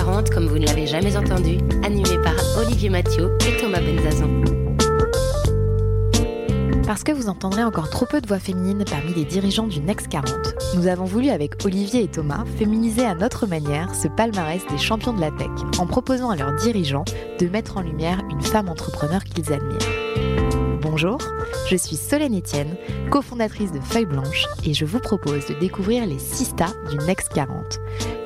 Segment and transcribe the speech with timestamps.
[0.00, 3.80] Le Next 40 comme vous ne l'avez jamais entendu, animé par Olivier Mathieu et Thomas
[3.80, 4.28] Benzazan.
[6.86, 10.08] Parce que vous entendrez encore trop peu de voix féminines parmi les dirigeants du Next
[10.08, 10.32] 40,
[10.76, 15.12] nous avons voulu avec Olivier et Thomas féminiser à notre manière ce palmarès des champions
[15.12, 17.04] de la tech en proposant à leurs dirigeants
[17.38, 20.09] de mettre en lumière une femme entrepreneur qu'ils admirent.
[20.90, 21.18] Bonjour,
[21.68, 22.76] je suis Solène Etienne,
[23.12, 27.28] cofondatrice de Feuille Blanche et je vous propose de découvrir les 6 stars du Next
[27.32, 27.78] 40.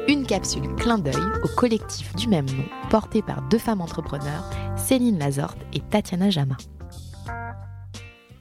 [0.09, 4.49] Une capsule clin d'œil au collectif du même nom porté par deux femmes entrepreneurs,
[4.79, 6.57] Céline Lazorte et Tatiana Jama.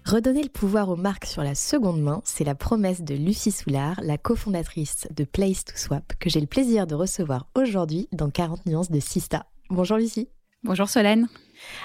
[0.05, 3.99] Redonner le pouvoir aux marques sur la seconde main, c'est la promesse de Lucie Soulard,
[4.03, 8.67] la cofondatrice de Place to Swap, que j'ai le plaisir de recevoir aujourd'hui dans 40
[8.67, 9.47] nuances de Sista.
[9.69, 10.30] Bonjour Lucie.
[10.63, 11.27] Bonjour Solène.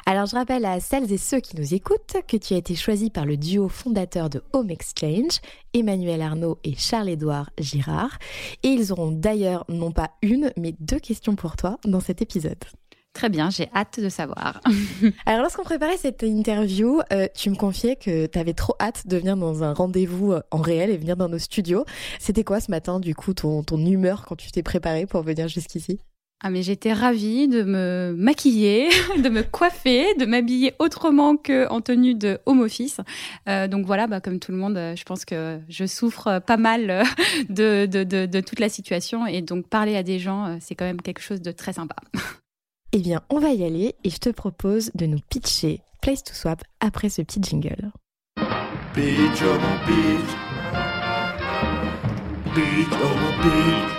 [0.07, 3.11] Alors je rappelle à celles et ceux qui nous écoutent que tu as été choisie
[3.11, 5.41] par le duo fondateur de Home Exchange,
[5.75, 8.19] Emmanuel Arnaud et Charles-Édouard Girard.
[8.63, 12.65] Et ils auront d'ailleurs non pas une, mais deux questions pour toi dans cet épisode.
[13.19, 14.61] Très bien, j'ai hâte de savoir.
[15.27, 19.17] Alors, lorsqu'on préparait cette interview, euh, tu me confiais que tu avais trop hâte de
[19.17, 21.85] venir dans un rendez-vous euh, en réel et venir dans nos studios.
[22.21, 25.49] C'était quoi ce matin, du coup, ton, ton humeur quand tu t'es préparée pour venir
[25.49, 25.99] jusqu'ici?
[26.41, 28.89] Ah mais j'étais ravie de me maquiller,
[29.23, 33.01] de me coiffer, de m'habiller autrement que en tenue de home office.
[33.49, 37.05] Euh, donc voilà, bah, comme tout le monde, je pense que je souffre pas mal
[37.49, 40.85] de, de, de, de toute la situation et donc parler à des gens, c'est quand
[40.85, 41.97] même quelque chose de très sympa.
[42.93, 46.33] Eh bien, on va y aller et je te propose de nous pitcher Place to
[46.33, 47.93] Swap après ce petit jingle.
[48.39, 48.45] Oh
[53.45, 53.98] oh.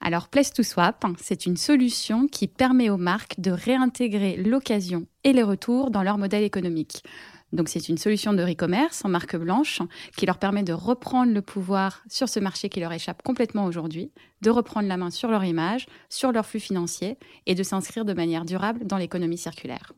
[0.00, 5.34] Alors, Place to Swap, c'est une solution qui permet aux marques de réintégrer l'occasion et
[5.34, 7.04] les retours dans leur modèle économique.
[7.52, 9.80] Donc c'est une solution de e-commerce en marque blanche
[10.16, 14.12] qui leur permet de reprendre le pouvoir sur ce marché qui leur échappe complètement aujourd'hui,
[14.40, 18.12] de reprendre la main sur leur image, sur leur flux financier et de s'inscrire de
[18.12, 19.92] manière durable dans l'économie circulaire.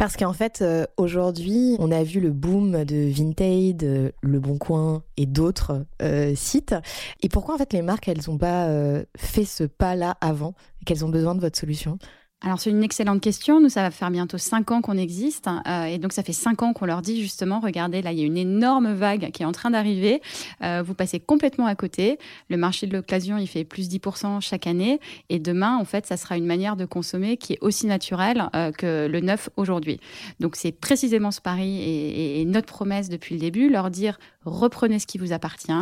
[0.00, 5.02] Parce qu'en fait, euh, aujourd'hui, on a vu le boom de Vinted, Le Bon Coin
[5.18, 6.74] et d'autres euh, sites.
[7.20, 10.86] Et pourquoi en fait les marques, elles n'ont pas euh, fait ce pas-là avant et
[10.86, 11.98] qu'elles ont besoin de votre solution?
[12.42, 13.60] Alors c'est une excellente question.
[13.60, 16.62] Nous, ça va faire bientôt cinq ans qu'on existe, euh, et donc ça fait cinq
[16.62, 19.46] ans qu'on leur dit justement, regardez, là il y a une énorme vague qui est
[19.46, 20.22] en train d'arriver.
[20.62, 22.18] Euh, vous passez complètement à côté.
[22.48, 26.16] Le marché de l'occasion, il fait plus 10% chaque année, et demain, en fait, ça
[26.16, 30.00] sera une manière de consommer qui est aussi naturelle euh, que le neuf aujourd'hui.
[30.40, 34.98] Donc c'est précisément ce pari et, et, notre promesse depuis le début, leur dire reprenez
[34.98, 35.72] ce qui vous appartient,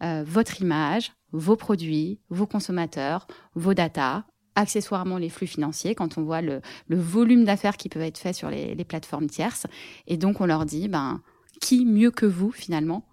[0.00, 6.42] votre image, vos produits, vos consommateurs, vos datas, accessoirement les flux financiers quand on voit
[6.42, 9.66] le, volume d'affaires qui peuvent être fait sur les, plateformes tierces.
[10.06, 11.20] Et donc, on leur dit, ben,
[11.60, 13.04] qui mieux que vous, finalement,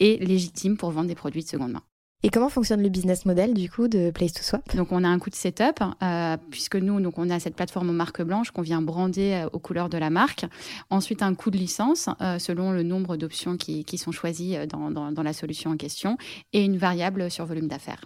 [0.00, 1.82] est légitime pour vendre des produits de seconde main
[2.24, 4.74] et comment fonctionne le business model du coup de Place to Swap?
[4.74, 7.90] Donc on a un coût de setup euh, puisque nous donc on a cette plateforme
[7.90, 10.44] aux marques blanches qu'on vient brander euh, aux couleurs de la marque.
[10.90, 15.22] Ensuite un coût de licence euh, selon le nombre d'options qui, sont choisies dans, dans,
[15.22, 16.18] la solution en question
[16.52, 18.00] et une variable sur volume d'affaires.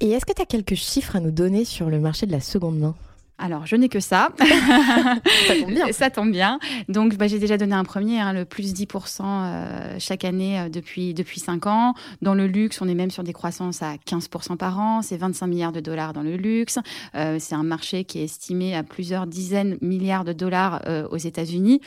[0.00, 2.40] Et est-ce que tu as quelques chiffres à nous donner sur le marché de la
[2.40, 2.96] seconde main?
[3.36, 4.28] Alors, je n'ai que ça.
[4.38, 5.86] ça tombe bien.
[5.92, 6.58] Ça tombe bien.
[6.88, 10.68] Donc, bah, j'ai déjà donné un premier, hein, le plus 10% euh, chaque année euh,
[10.68, 11.94] depuis, depuis 5 ans.
[12.22, 15.02] Dans le luxe, on est même sur des croissances à 15% par an.
[15.02, 16.78] C'est 25 milliards de dollars dans le luxe.
[17.16, 21.16] Euh, c'est un marché qui est estimé à plusieurs dizaines de milliards de dollars aux
[21.16, 21.80] États-Unis.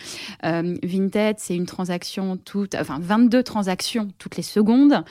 [0.43, 5.03] Vinted, c'est une transaction toute, enfin 22 transactions toutes les secondes.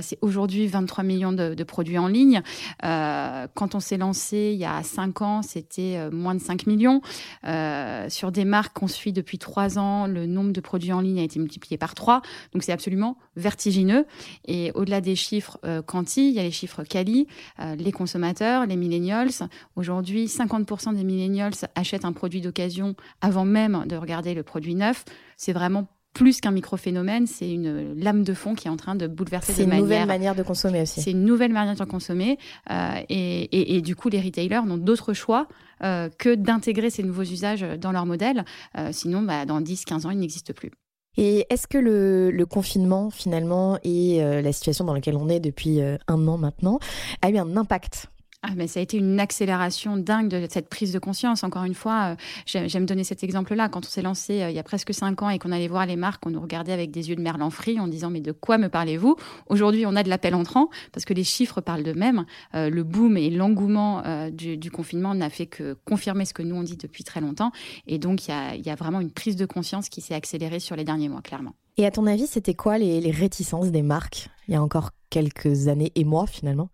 [0.00, 2.42] c'est aujourd'hui 23 millions de, de, produits en ligne.
[2.80, 7.00] quand on s'est lancé il y a 5 ans, c'était euh, moins de 5 millions.
[7.46, 11.20] Euh, sur des marques qu'on suit depuis 3 ans, le nombre de produits en ligne
[11.20, 12.22] a été multiplié par 3.
[12.52, 14.06] Donc c'est absolument vertigineux.
[14.46, 17.26] Et au-delà des chiffres euh, quanti, il y a les chiffres quali,
[17.78, 19.30] les consommateurs, les millennials.
[19.76, 25.04] Aujourd'hui, 50% des millennials achètent un produit d'occasion avant même de regarder le produit neuf.
[25.36, 29.06] C'est vraiment plus qu'un micro-phénomène, c'est une lame de fond qui est en train de
[29.08, 31.02] bouleverser C'est une nouvelle manière de consommer aussi.
[31.02, 32.38] C'est une nouvelle manière de consommer.
[32.70, 35.48] Euh, et, du coup, les retailers n'ont d'autre choix
[35.82, 38.44] euh, que d'intégrer ces nouveaux usages dans leur modèle.
[38.78, 40.70] Euh, sinon, bah, dans 10-15 ans, ils n'existent plus.
[41.16, 46.28] Et est-ce que le, confinement, finalement, et la situation dans laquelle on est depuis un
[46.28, 46.80] an maintenant,
[47.22, 48.08] a eu un impact
[48.46, 51.44] ah, mais ça a été une accélération dingue de cette prise de conscience.
[51.44, 52.14] Encore une fois,
[52.54, 53.70] euh, j'aime donner cet exemple-là.
[53.70, 55.86] Quand on s'est lancé euh, il y a presque cinq ans et qu'on allait voir
[55.86, 58.32] les marques, on nous regardait avec des yeux de merlan frit en disant mais de
[58.32, 59.16] quoi me parlez-vous?
[59.48, 62.26] Aujourd'hui, on a de l'appel entrant parce que les chiffres parlent d'eux-mêmes.
[62.54, 66.62] Euh, le boom et l'engouement du, confinement n'a fait que confirmer ce que nous on
[66.62, 67.50] dit depuis très longtemps.
[67.86, 70.84] Et donc, il y a, vraiment une prise de conscience qui s'est accélérée sur les
[70.84, 71.54] derniers mois, clairement.
[71.76, 75.68] Et à ton avis, c'était quoi les réticences des marques il y a encore quelques
[75.68, 76.68] années et mois finalement?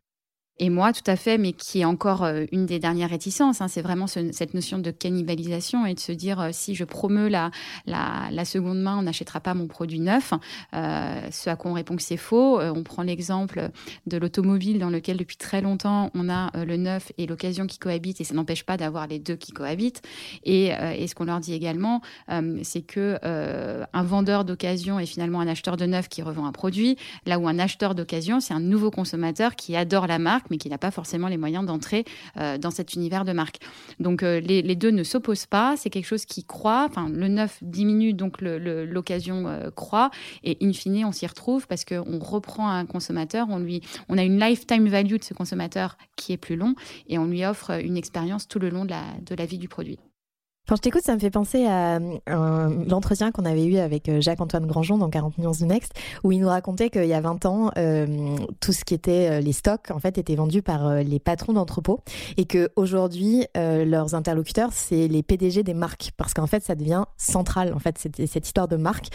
[0.60, 3.62] Et moi, tout à fait, mais qui est encore euh, une des dernières réticences.
[3.62, 3.68] Hein.
[3.68, 7.50] c'est vraiment cette notion de cannibalisation et de se dire euh, si je promeux la,
[7.86, 10.34] la, seconde main, on n'achètera pas mon produit neuf.
[10.74, 12.60] Euh, ce à quoi on répond que c'est faux.
[12.60, 13.70] on prend l'exemple
[14.06, 18.20] de l'automobile dans lequel depuis très longtemps on a le neuf et l'occasion qui cohabitent
[18.20, 20.02] et ça n'empêche pas d'avoir les deux qui cohabitent.
[20.44, 20.66] Et,
[20.96, 22.02] et ce qu'on leur dit également,
[22.62, 26.96] c'est que un vendeur d'occasion est finalement un acheteur de neuf qui revend un produit,
[27.24, 30.68] là où un acheteur d'occasion, c'est un nouveau consommateur qui adore la marque mais qui
[30.68, 32.04] n'a pas forcément les moyens d'entrer
[32.36, 33.58] euh, dans cet univers de marque.
[33.98, 37.58] Donc euh, les, deux ne s'opposent pas, c'est quelque chose qui croît, enfin le neuf
[37.62, 40.10] diminue, donc l'occasion euh, croît,
[40.44, 44.24] et in fine on s'y retrouve parce qu'on reprend un consommateur, on, lui, on a
[44.24, 46.74] une lifetime value de ce consommateur qui est plus long,
[47.08, 49.68] et on lui offre une expérience tout le long de la, de la vie du
[49.68, 49.98] produit.
[50.70, 54.20] Quand je t'écoute, ça me fait penser à euh, l'entretien qu'on avait eu avec euh,
[54.20, 57.44] Jacques-Antoine Grandjean dans 40 millions de Next, où il nous racontait qu'il y a 20
[57.44, 61.54] ans, euh, tout ce qui était les stocks, en fait, était vendu par les patrons
[61.54, 61.98] d'entrepôts
[62.36, 67.02] et que aujourd'hui, leurs interlocuteurs, c'est les PDG des marques, parce qu'en fait, ça devient
[67.16, 69.06] central, en fait, cette, cette histoire de marque.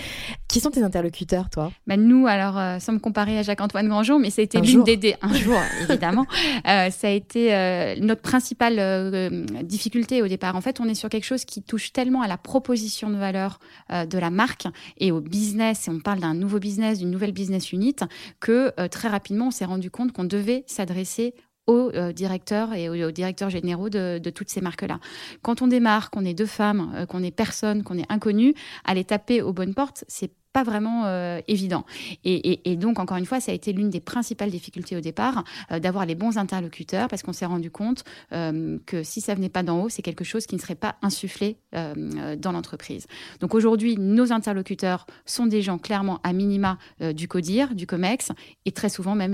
[0.49, 1.71] Qui sont tes interlocuteurs, toi?
[1.87, 5.15] Bah, Nous, alors, sans me comparer à Jacques-Antoine Grandjean, mais ça a été l'une des...
[5.21, 6.25] Un jour, évidemment.
[6.65, 9.29] ça a été notre principale
[9.63, 10.57] difficulté au départ.
[10.57, 13.59] En fait, on est sur quelque chose qui touche tellement à la proposition de valeur
[13.91, 17.31] euh, de la marque et au business, et on parle d'un nouveau business, d'une nouvelle
[17.31, 17.95] business unit,
[18.39, 21.33] que euh, très rapidement, on s'est rendu compte qu'on devait s'adresser
[21.67, 24.99] aux euh, directeurs et aux, directeurs généraux de, toutes ces marques-là.
[25.41, 28.53] Quand on démarre, qu'on est deux femmes, qu'on est personne, qu'on est inconnu,
[28.83, 31.83] aller taper aux bonnes portes, c'est pas vraiment euh, évident.
[32.23, 35.79] Et, donc, encore une fois, ça a été l'une des principales difficultés au départ, euh,
[35.79, 39.63] d'avoir les bons interlocuteurs, parce qu'on s'est rendu compte euh, que si ça venait pas
[39.63, 43.07] d'en haut, c'est quelque chose qui ne serait pas insufflé dans l'entreprise.
[43.41, 48.31] Donc aujourd'hui, nos interlocuteurs sont des gens clairement à minima du CODIR, du COMEX,
[48.63, 49.33] et très souvent même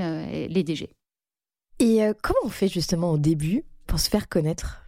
[0.50, 0.90] les DG.
[1.80, 4.81] Et comment on fait justement au début pour se faire connaître?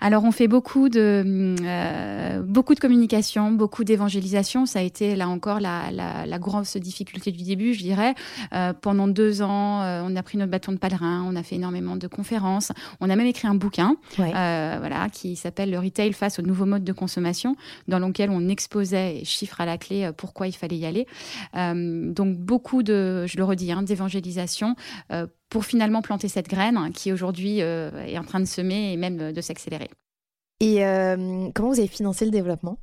[0.00, 4.64] Alors on fait beaucoup de euh, beaucoup de communication, beaucoup d'évangélisation.
[4.66, 8.14] Ça a été là encore la, la, la, grosse difficulté du début, je dirais.
[8.54, 11.56] Euh, pendant deux ans, euh, on a pris notre bâton de pèlerin, on a fait
[11.56, 16.38] énormément de conférences, on a même écrit un bouquin, voilà, qui s'appelle Le retail face
[16.38, 17.56] aux nouveaux modes de consommation,
[17.88, 21.06] dans lequel on exposait, chiffres à la clé, pourquoi il fallait y aller.
[21.54, 24.76] donc beaucoup de, je le redis, hein, d'évangélisation
[25.50, 29.32] pour finalement planter cette graine qui aujourd'hui euh, est en train de semer et même
[29.32, 29.90] de s'accélérer.
[30.60, 32.78] Et euh, comment vous avez financé le développement?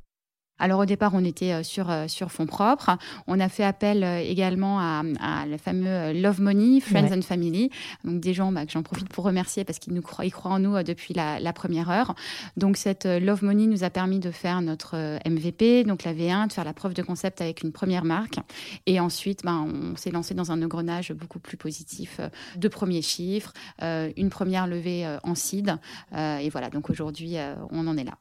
[0.58, 2.90] Alors au départ, on était euh, sur, euh, sur fonds propres.
[3.26, 7.70] On a fait appel euh, également à, à le fameux Love Money, Friends and Family.
[8.04, 10.52] Donc des gens bah, que j'en profite pour remercier parce qu'ils nous croient, ils croient
[10.52, 12.14] en nous depuis la, la, première heure.
[12.56, 16.52] Donc cette Love Money nous a permis de faire notre MVP, donc la V1, de
[16.52, 18.38] faire la preuve de concept avec une première marque.
[18.86, 22.20] Et ensuite, bah, on s'est lancé dans un engrenage beaucoup plus positif
[22.56, 25.76] de premiers chiffres, une première levée en seed.
[26.12, 27.36] et voilà, donc aujourd'hui,
[27.70, 28.18] on en est là.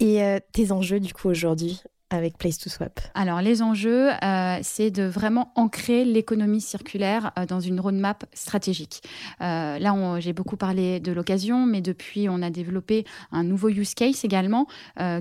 [0.00, 1.82] Et euh, tes enjeux du coup aujourd'hui?
[2.14, 7.46] Avec Place to Swap Alors, les enjeux, euh, c'est de vraiment ancrer l'économie circulaire euh,
[7.46, 9.02] dans une roadmap stratégique.
[9.40, 13.94] Euh, là, j'ai beaucoup parlé de l'occasion, mais depuis, on a développé un nouveau use
[13.94, 14.66] case également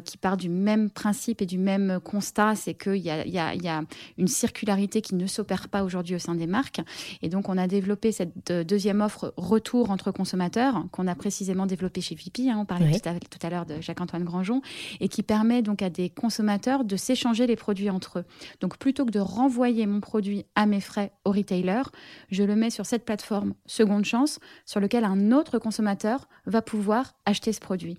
[0.06, 3.82] qui part du même principe et du même constat, c'est qu'il y, y, y a,
[4.18, 6.82] une circularité qui ne s'opère pas aujourd'hui au sein des marques.
[7.22, 12.02] Et donc, on a développé cette deuxième offre retour entre consommateurs qu'on a précisément développée
[12.02, 12.50] chez VP.
[12.50, 14.62] Hein, on parlait tout à, tout à l'heure de Jacques-Antoine Grandjean
[15.00, 18.26] et qui permet donc à des consommateurs de s'échanger les produits entre eux.
[18.62, 21.84] Donc plutôt que de renvoyer mon produit à mes frais au retailer,
[22.30, 27.14] je le mets sur cette plateforme Seconde Chance sur lequel un autre consommateur va pouvoir
[27.26, 27.98] acheter ce produit.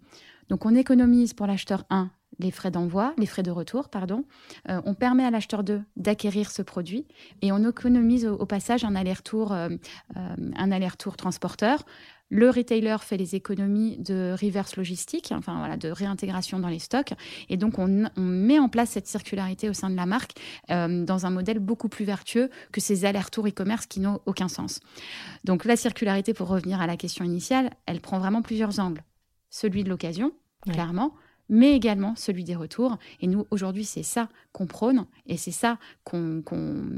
[0.48, 4.24] Donc on économise pour l'acheteur 1 les frais d'envoi, les frais de retour, pardon.
[4.68, 7.06] Euh, on permet à l'acheteur 2 d'acquérir ce produit
[7.42, 9.68] et on économise au, passage un aller-retour, euh,
[10.16, 11.84] euh, un aller-retour transporteur.
[12.34, 17.12] Le retailer fait les économies de reverse logistique, enfin voilà, de réintégration dans les stocks.
[17.48, 20.32] Et donc, on, met en place cette circularité au sein de la marque
[20.70, 24.80] euh, dans un modèle beaucoup plus vertueux que ces allers-retours e-commerce qui n'ont aucun sens.
[25.44, 29.04] Donc, la circularité, pour revenir à la question initiale, elle prend vraiment plusieurs angles.
[29.48, 30.32] Celui de l'occasion,
[30.68, 31.14] clairement,
[31.48, 32.98] mais également celui des retours.
[33.20, 36.42] Et nous, aujourd'hui, c'est ça qu'on prône et c'est ça qu'on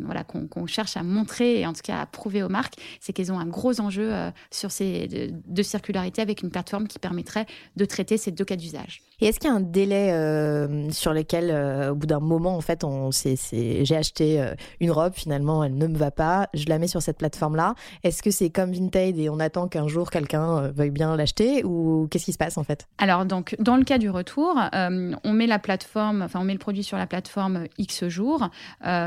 [0.05, 0.25] voilà,
[0.67, 3.47] cherche à montrer et en tout cas à prouver aux marques, c'est qu'elles ont un
[3.47, 5.09] gros enjeu euh, sur ces
[5.47, 9.03] de, circularité avec une plateforme qui permettrait de traiter ces deux cas d'usage.
[9.21, 12.55] Et est-ce qu'il y a un délai euh, sur lequel, euh, au bout d'un moment,
[12.55, 14.45] en fait, on, j'ai acheté
[14.81, 17.75] une robe, finalement, elle ne me va pas, je la mets sur cette plateforme-là.
[18.03, 22.09] Est-ce que c'est comme Vinted et on attend qu'un jour quelqu'un veuille bien l'acheter ou
[22.11, 22.87] qu'est-ce qui se passe en fait?
[22.99, 26.59] Alors, donc, dans le cas du retour, on met la plateforme, enfin, on met le
[26.59, 28.49] produit sur la plateforme X jours.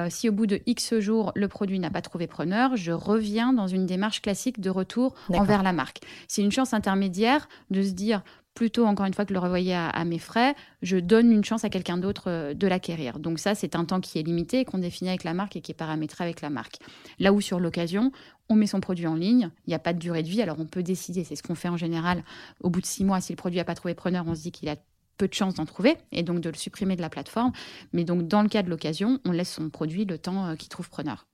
[0.10, 3.68] si au bout de X jours, le produit n'a pas trouvé preneur, je reviens dans
[3.68, 6.00] une démarche classique de retour envers la marque.
[6.28, 8.24] C'est une chance intermédiaire de se dire
[8.60, 11.70] plutôt, encore une fois, que le revoyer à, mes frais, je donne une chance à
[11.70, 13.18] quelqu'un d'autre euh, de l'acquérir.
[13.18, 15.72] Donc ça, c'est un temps qui est limité, qu'on définit avec la marque et qui
[15.72, 16.80] est paramétré avec la marque.
[17.20, 18.12] Là où sur l'occasion,
[18.50, 20.58] on met son produit en ligne, il n'y a pas de durée de vie, alors
[20.60, 22.22] on peut décider, c'est ce qu'on fait en général,
[22.60, 24.52] au bout de six mois, si le produit n'a pas trouvé preneur, on se dit
[24.52, 24.76] qu'il a
[25.16, 27.54] peu de chances d'en trouver et donc de le supprimer de la plateforme.
[27.94, 30.68] Mais donc, dans le cas de l'occasion, on laisse son produit le temps euh, qu'il
[30.68, 31.29] trouve preneur.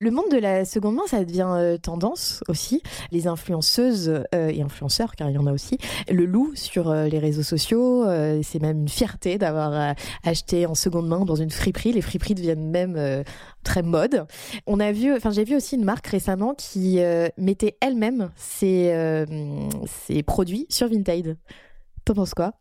[0.00, 2.82] Le monde de la seconde main, ça devient euh, tendance aussi.
[3.10, 5.76] Les influenceuses euh, et influenceurs, car il y en a aussi,
[6.08, 8.06] le loup sur euh, les réseaux sociaux.
[8.44, 11.92] c'est même une fierté d'avoir acheté en seconde main dans une friperie.
[11.92, 13.24] Les friperies deviennent même
[13.64, 14.26] très mode.
[14.68, 17.00] On a vu, enfin j'ai vu aussi une marque récemment qui
[17.36, 18.94] mettait elle-même ses,
[20.26, 21.36] produits sur Vinted.
[22.04, 22.52] T'en penses quoi?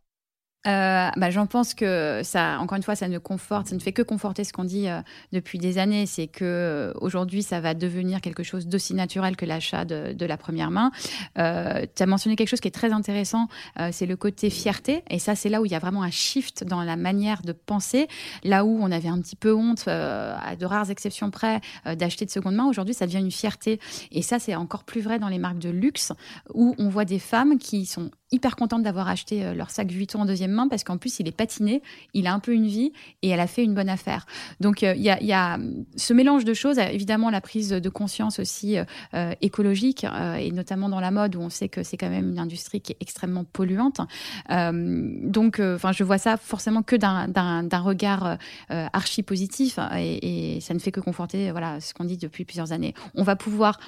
[0.66, 3.94] Euh, bah, J'en pense que ça, encore une fois, ça ne conforte, ça ne fait
[3.94, 6.06] que conforter ce qu'on dit euh, depuis des années.
[6.06, 10.26] C'est que euh, aujourd'hui, ça va devenir quelque chose d'aussi naturel que l'achat de, de,
[10.26, 10.92] la première main.
[11.36, 13.48] tu as mentionné quelque chose qui est très intéressant,
[13.92, 15.04] c'est le côté fierté.
[15.10, 17.54] Et ça, c'est là où il y a vraiment un shift dans la manière de
[17.54, 18.08] penser.
[18.44, 22.32] Là où on avait un petit peu honte, à de rares exceptions près, d'acheter de
[22.32, 23.80] seconde main, aujourd'hui, ça devient une fierté.
[24.12, 26.12] Et ça, c'est encore plus vrai dans les marques de luxe,
[26.54, 30.22] où on voit des femmes qui sont hyper contente d'avoir acheté euh, leur sac Vuitton
[30.22, 31.82] en deuxième main parce qu'en plus il est patiné,
[32.14, 32.92] il a un peu une vie
[33.22, 34.26] et elle a fait une bonne affaire.
[34.60, 35.58] Donc euh, il y, a,
[35.96, 38.78] ce mélange de choses, évidemment la prise de conscience aussi
[39.14, 40.06] euh, écologique
[40.40, 42.92] et notamment dans la mode où on sait que c'est quand même une industrie qui
[42.92, 44.02] est extrêmement polluante.
[44.50, 48.38] donc enfin je vois ça forcément que d'un regard
[48.70, 52.72] archi positif et, et, ça ne fait que conforter voilà ce qu'on dit depuis plusieurs
[52.72, 52.94] années.
[53.16, 53.80] On va pouvoir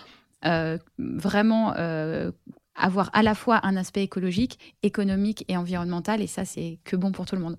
[0.98, 1.74] vraiment
[2.76, 6.22] avoir à la fois un aspect écologique, économique et environnemental.
[6.22, 7.58] Et ça, c'est que bon pour tout le monde.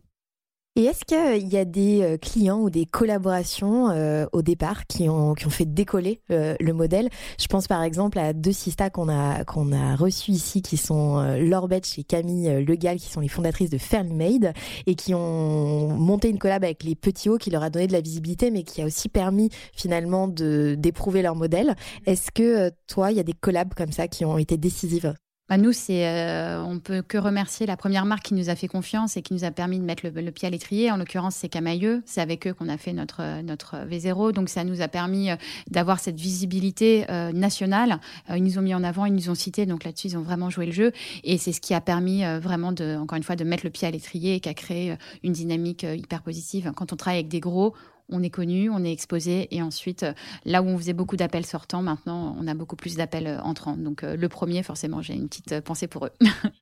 [0.81, 5.11] Et est-ce qu'il y a des euh, clients ou des collaborations euh, au départ qui
[5.11, 7.11] ont, qui ont fait décoller euh, le modèle?
[7.39, 11.21] Je pense par exemple à deux sistas qu'on a, qu'on a reçus ici, qui sont
[11.37, 14.55] Laure Betch et Camille Legal, qui sont les fondatrices de Fairly Made,
[14.87, 17.93] et qui ont monté une collab avec les Petits Hauts, qui leur a donné de
[17.93, 21.77] la visibilité, mais qui a aussi permis finalement de d'éprouver leur modèle.
[22.07, 25.13] Est-ce que toi, il y a des collabs comme ça qui ont été décisives?
[25.51, 28.69] Bah, nous, c'est, euh, on peut que remercier la première marque qui nous a fait
[28.69, 30.93] confiance et qui nous a permis de mettre le, pied à l'étrier.
[30.93, 32.05] En l'occurrence, c'est Camailleux.
[32.07, 34.31] C'est avec eux qu'on a fait notre, notre V0.
[34.31, 35.35] Donc, ça nous a permis euh,
[35.69, 37.99] d'avoir cette visibilité euh, nationale.
[38.29, 39.67] ils nous ont mis en avant, ils nous ont cité.
[39.67, 40.93] Donc, là-dessus, ils ont vraiment joué le jeu.
[41.25, 43.89] Et c'est ce qui a permis vraiment, de, encore une fois, de mettre le pied
[43.89, 46.71] à l'étrier et qui a créé une dynamique hyper positive.
[46.77, 47.75] Quand on travaille avec des gros,
[48.11, 50.13] on est connu, on est exposé, et ensuite, euh,
[50.45, 53.77] là où on faisait beaucoup d'appels sortants, maintenant, on a beaucoup plus d'appels euh, entrants.
[53.77, 56.13] Donc, euh, le premier, forcément, j'ai une petite pensée pour eux.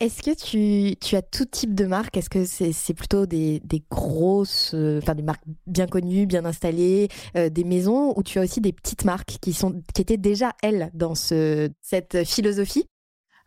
[0.00, 2.16] Est-ce que tu, as tout type de marques?
[2.16, 3.60] Est-ce que c'est plutôt des,
[3.90, 8.72] grosses, enfin des marques bien connues, bien installées, des maisons, ou tu as aussi des
[8.72, 12.86] petites marques qui, sont, qui étaient déjà, elles, dans ce, cette philosophie?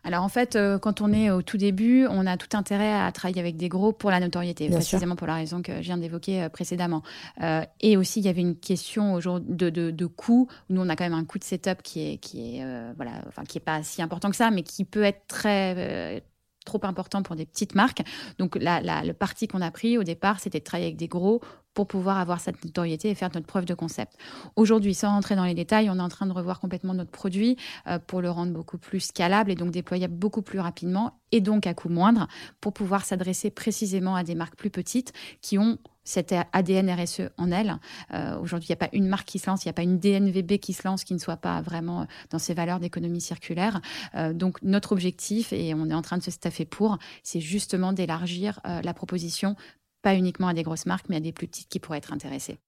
[0.04, 3.10] Alors en fait, euh, quand on est au tout début, on a tout intérêt à
[3.10, 6.42] travailler avec des gros pour la notoriété, précisément pour la raison que je viens d'évoquer
[6.42, 7.02] euh, précédemment.
[7.42, 10.48] Euh, et aussi, il y avait une question de, de, de coût.
[10.68, 13.44] Nous, on a quand même un coût de setup qui est, qui est, voilà, enfin,
[13.44, 16.22] qui est pas si important que ça, mais qui peut être très
[16.64, 18.02] trop important pour des petites marques.
[18.38, 21.40] Donc la, le parti qu'on a pris au départ, c'était de travailler avec des gros
[21.74, 24.16] pour pouvoir avoir cette notoriété et faire notre preuve de concept.
[24.56, 27.56] Aujourd'hui, sans rentrer dans les détails, on est en train de revoir complètement notre produit
[27.86, 31.66] euh, pour le rendre beaucoup plus scalable et donc déployable beaucoup plus rapidement et donc
[31.66, 32.28] à coût moindre
[32.60, 37.50] pour pouvoir s'adresser précisément à des marques plus petites qui ont cet ADN RSE en
[37.50, 37.78] elles.
[38.12, 39.82] Euh, aujourd'hui, il n'y a pas une marque qui se lance, il n'y a pas
[39.82, 43.80] une DNVB qui se lance qui ne soit pas vraiment dans ses valeurs d'économie circulaire.
[44.14, 47.94] Euh, donc, notre objectif, et on est en train de se staffer pour, c'est justement
[47.94, 49.56] d'élargir la proposition
[50.04, 52.58] pas uniquement à des grosses marques, mais à des plus petites qui pourraient être intéressées.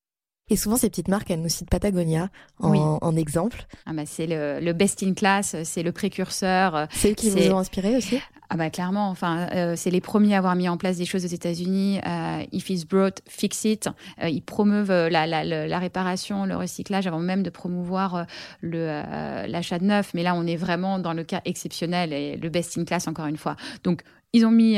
[0.48, 2.28] Et souvent, ces petites marques, elles nous citent Patagonia
[2.60, 3.66] en, exemple.
[3.84, 6.86] Ah bah c'est le, best in class, c'est le précurseur.
[6.92, 8.20] C'est eux qui vous ont inspiré aussi?
[8.48, 11.24] Ah bah clairement, enfin, euh, c'est les premiers à avoir mis en place des choses
[11.24, 11.98] aux États-Unis.
[12.06, 13.88] Euh, if it's brought, fix it.
[14.22, 18.24] Euh, ils promeuvent la, la, la, réparation, le recyclage, avant même de promouvoir
[18.62, 20.12] l'achat de neuf.
[20.14, 23.26] Mais là, on est vraiment dans le cas exceptionnel et le best in class encore
[23.26, 23.56] une fois.
[23.82, 24.04] Donc
[24.36, 24.76] ils ont mis,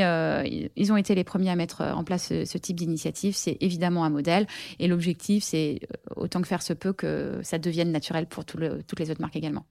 [0.75, 3.35] ils ont été les premiers à mettre en place ce, type d'initiative.
[3.35, 4.47] C'est évidemment un modèle
[4.79, 5.79] et l'objectif, c'est
[6.15, 9.65] autant que faire se peut que ça devienne naturel pour toutes les autres marques également.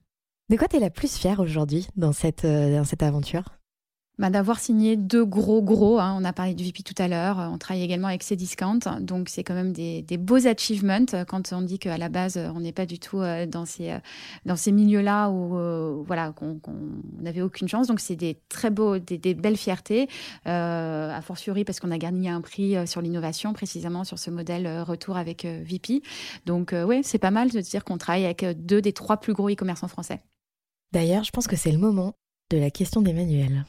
[0.49, 3.58] De quoi tu es la plus fière aujourd'hui dans cette, dans cette aventure?
[4.19, 5.97] Bah, d'avoir signé deux gros gros.
[5.97, 6.15] Hein.
[6.19, 7.37] On a parlé du VP tout à l'heure.
[7.51, 8.79] On travaille également avec Cdiscount.
[8.99, 12.73] Donc, c'est quand même des, beaux achievements quand on dit qu'à la base, on n'est
[12.73, 13.99] pas du tout euh, dans ces, euh,
[14.45, 16.59] dans ces milieux-là où euh, voilà, qu'on
[17.21, 17.87] n'avait aucune chance.
[17.87, 20.09] Donc, c'est des très beaux, des, belles fiertés.
[20.47, 24.81] Euh, a fortiori parce qu'on a gagné un prix sur l'innovation, précisément sur ce modèle
[24.81, 26.01] retour avec VP.
[26.45, 29.49] Donc, oui, c'est pas mal de dire qu'on travaille avec deux des trois plus gros
[29.49, 30.21] e-commerçants français.
[30.91, 32.15] D'ailleurs, je pense que c'est le moment
[32.51, 33.65] de la question d'Emmanuel.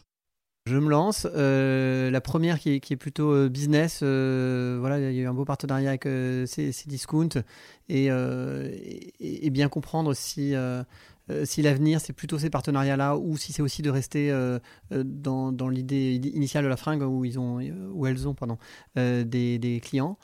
[0.66, 1.26] Je me lance.
[1.34, 4.00] Euh, la première qui est, plutôt euh, business.
[4.02, 7.42] Euh, voilà, il y a eu un beau partenariat avec Cdiscount
[7.88, 10.54] et, et, bien comprendre si,
[11.44, 14.32] si l'avenir c'est plutôt ces partenariats-là ou si c'est aussi de rester
[14.90, 17.58] dans, l'idée initiale de la fringue où, ils ont,
[17.92, 18.58] où elles ont pardon,
[18.94, 20.18] des clients.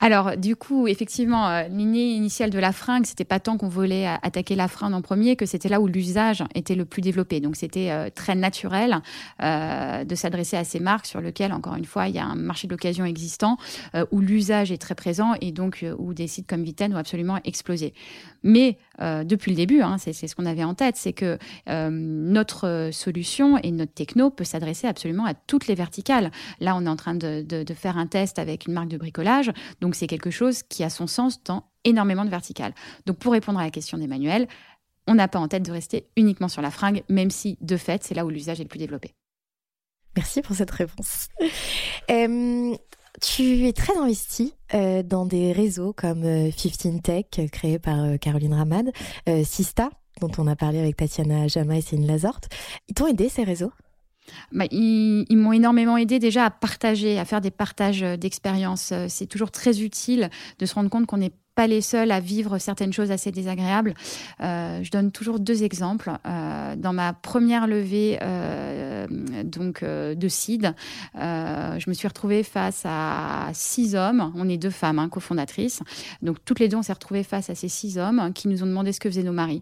[0.00, 4.06] Alors, du coup, effectivement, euh, l'idée initiale de la fringue, c'était pas tant qu'on voulait
[4.06, 7.40] attaquer la fringue en premier, que c'était là où l'usage était le plus développé.
[7.40, 9.00] Donc, c'était euh, très naturel
[9.42, 12.36] euh, de s'adresser à ces marques sur lesquelles, encore une fois, il y a un
[12.36, 13.56] marché d'occasion existant,
[14.10, 17.94] où l'usage est très présent et donc où des sites comme Viten ont absolument explosé.
[18.42, 23.58] Mais depuis le début, hein, c'est ce qu'on avait en tête, c'est que notre solution
[23.58, 26.30] et notre techno peut s'adresser absolument à toutes les verticales.
[26.60, 29.52] Là, on est en train de, faire un test avec une marque de bricolage.
[29.80, 32.74] Donc, c'est quelque chose qui a son sens dans énormément de verticales.
[33.06, 34.46] Donc pour répondre à la question d'Emmanuel,
[35.06, 38.04] on n'a pas en tête de rester uniquement sur la fringue, même si de fait
[38.04, 39.14] c'est là où l'usage est le plus développé.
[40.16, 41.28] Merci pour cette réponse.
[42.10, 42.74] Euh,
[43.20, 48.54] tu es très investi euh, dans des réseaux comme 15 euh, Tech, créé par Caroline
[48.54, 48.92] Ramad,
[49.44, 52.48] Sista, dont on a parlé avec Tatiana Jama et Céline Lazorte.
[52.88, 53.72] Ils t'ont aidé ces réseaux?
[54.52, 58.92] Bah, ils, m'ont énormément aidé déjà à partager, à faire des partages euh, d'expériences.
[58.92, 62.20] Euh, c'est toujours très utile de se rendre compte qu'on n'est pas les seuls à
[62.20, 63.94] vivre certaines choses assez désagréables.
[64.40, 66.12] Euh, je donne toujours deux exemples.
[66.24, 68.16] dans ma première levée
[69.42, 70.72] donc de CID,
[71.16, 74.32] je me suis retrouvée face à six hommes.
[74.36, 75.82] On est deux femmes, hein, cofondatrices.
[76.22, 78.66] Donc toutes les deux, on s'est retrouvées face à ces six hommes qui nous ont
[78.66, 79.60] demandé ce que faisaient nos maris.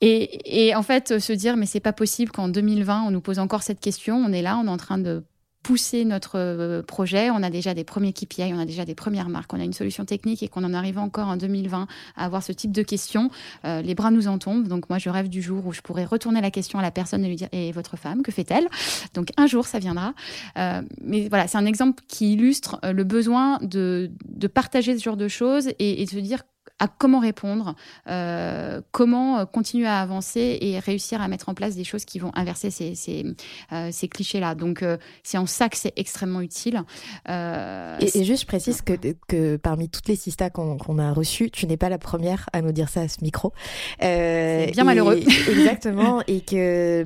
[0.00, 3.62] Et, en fait, se dire, mais c'est pas possible qu'en 2020, on nous pose encore
[3.62, 4.16] cette question.
[4.16, 5.22] On est là, on est en train de
[5.64, 7.30] pousser notre euh, projet.
[7.30, 9.72] On a déjà des premiers KPI, on a déjà des premières marques, on a une
[9.72, 13.30] solution technique et qu'on en arrive encore en 2020 à avoir ce type de questions.
[13.64, 14.68] Euh, les bras nous en tombent.
[14.68, 17.24] Donc moi, je rêve du jour où je pourrais retourner la question à la personne
[17.24, 18.68] et lui dire Et votre femme, que fait-elle?
[19.14, 20.12] Donc un jour, ça viendra.
[20.58, 24.10] Euh, mais voilà, c'est un exemple qui illustre le besoin de,
[24.52, 26.42] partager ce genre de choses et, et de se dire
[26.80, 27.76] à comment répondre,
[28.08, 32.18] euh, comment euh, continuer à avancer et réussir à mettre en place des choses qui
[32.18, 33.24] vont inverser ces, ces,
[33.72, 34.54] euh, clichés-là.
[34.54, 34.84] Donc,
[35.22, 36.82] c'est en ça que c'est extrêmement utile.
[37.28, 38.92] Et, juste, je précise que,
[39.28, 42.72] que parmi toutes les sistas qu'on a reçues, tu n'es pas la première à nous
[42.72, 43.52] dire ça à ce micro.
[44.00, 45.16] c'est bien malheureux.
[45.48, 46.22] Exactement.
[46.26, 47.04] et que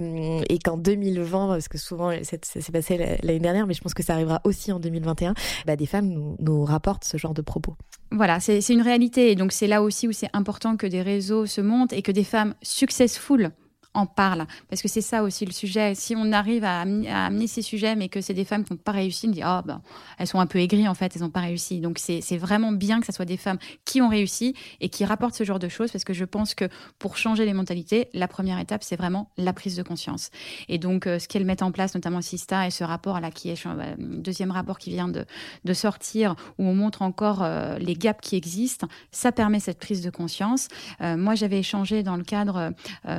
[0.48, 4.02] et qu'en 2020, parce que souvent, ça s'est passé l'année dernière, mais je pense que
[4.02, 5.34] ça arrivera aussi en 2021,
[5.66, 7.76] bah, des femmes nous, nous rapportent ce genre de propos.
[8.10, 9.30] Voilà, c'est une réalité.
[9.30, 12.12] Et donc, c'est là aussi où c'est important que des réseaux se montent et que
[12.12, 13.50] des femmes successful
[13.94, 14.46] en parle.
[14.68, 15.94] Parce que c'est ça aussi le sujet.
[15.94, 18.92] Si on arrive à, amener ces sujets, mais que c'est des femmes qui n'ont pas
[18.92, 19.82] réussi, on dit, oh, ben,
[20.18, 21.80] elles sont un peu aigries en fait, elles n'ont pas réussi.
[21.80, 25.34] Donc c'est vraiment bien que ce soit des femmes qui ont réussi et qui rapportent
[25.34, 28.58] ce genre de choses, parce que je pense que pour changer les mentalités, la première
[28.58, 30.30] étape, c'est vraiment la prise de conscience.
[30.68, 33.50] Et donc, euh, ce qu'elles mettent en place, notamment Sista et ce rapport là, qui
[33.50, 35.24] est euh, deuxième rapport qui vient de,
[35.64, 40.02] de sortir, où on montre encore euh, les gaps qui existent, ça permet cette prise
[40.02, 40.68] de conscience.
[41.00, 42.72] moi, j'avais échangé dans le cadre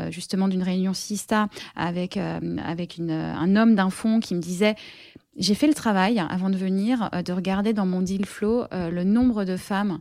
[0.09, 4.75] justement d'une réunion Sista avec, euh, avec une, un homme d'un fonds qui me disait
[5.37, 8.89] j'ai fait le travail avant de venir euh, de regarder dans mon deal flow euh,
[8.89, 9.99] le nombre de femmes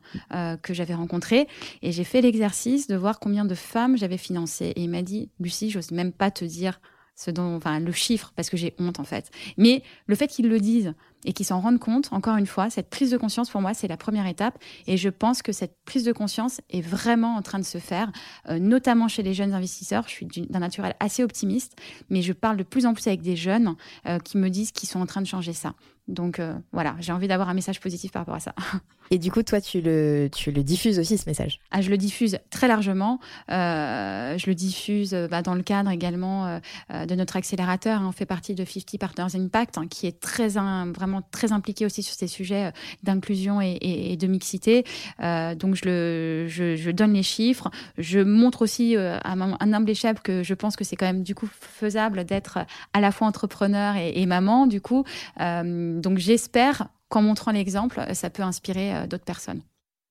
[0.63, 1.47] que j'avais rencontrées
[1.83, 4.73] et j'ai fait l'exercice de voir combien de femmes j'avais financées.
[4.77, 6.81] Et il m'a dit, Lucie, j'ose même pas te dire
[7.15, 9.31] ce dont, enfin, le chiffre parce que j'ai honte en fait.
[9.57, 10.95] Mais le fait qu'ils le disent,
[11.25, 13.89] et qui s'en rendent compte, encore une fois, cette prise de conscience, pour moi, c'est
[13.89, 14.59] la première étape.
[14.87, 18.11] Et je pense que cette prise de conscience est vraiment en train de se faire,
[18.49, 20.05] euh, notamment chez les jeunes investisseurs.
[20.07, 21.77] Je suis d'un naturel assez optimiste,
[22.11, 23.75] mais je parle de plus en plus avec des jeunes
[24.07, 25.75] euh, qui me disent qu'ils sont en train de changer ça.
[26.07, 28.55] Donc euh, voilà, j'ai envie d'avoir un message positif par rapport à ça.
[29.11, 31.61] Et du coup, toi, tu le, tu le diffuses aussi, ce message?
[31.71, 33.21] Ah, Je le diffuse très largement.
[33.51, 38.03] Euh, je le diffuse bah, dans le cadre également de notre accélérateur.
[38.03, 38.07] Hein.
[38.09, 42.03] on fait partie de 50 Partners Impact, hein, qui est très vraiment très impliquée aussi
[42.03, 44.85] sur ces sujets d'inclusion et, de mixité.
[45.19, 47.71] donc je, donne les chiffres.
[47.97, 51.35] Je montre aussi à un humble échelle que je pense que c'est quand même du
[51.35, 52.59] coup faisable d'être
[52.93, 55.05] à la fois entrepreneur et, maman du coup.
[55.39, 59.63] donc j'espère qu'en montrant l'exemple, ça peut inspirer d'autres personnes.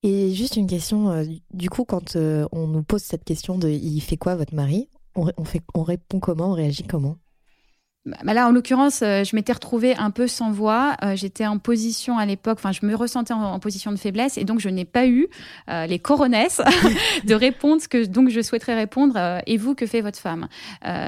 [0.03, 4.17] Et juste une question, du coup, quand on nous pose cette question de il fait
[4.17, 7.17] quoi votre mari, on, répond comment, on réagit comment?
[8.23, 10.95] Là, en l'occurrence, euh, je m'étais retrouvée un peu sans voix.
[11.03, 14.43] Euh, j'étais en position à l'époque, enfin, je me ressentais en, position de faiblesse et
[14.43, 15.27] donc je n'ai pas eu
[15.69, 16.61] euh, les coronesses
[17.25, 19.17] de répondre ce que donc je souhaiterais répondre.
[19.45, 20.47] et vous, que fait votre femme?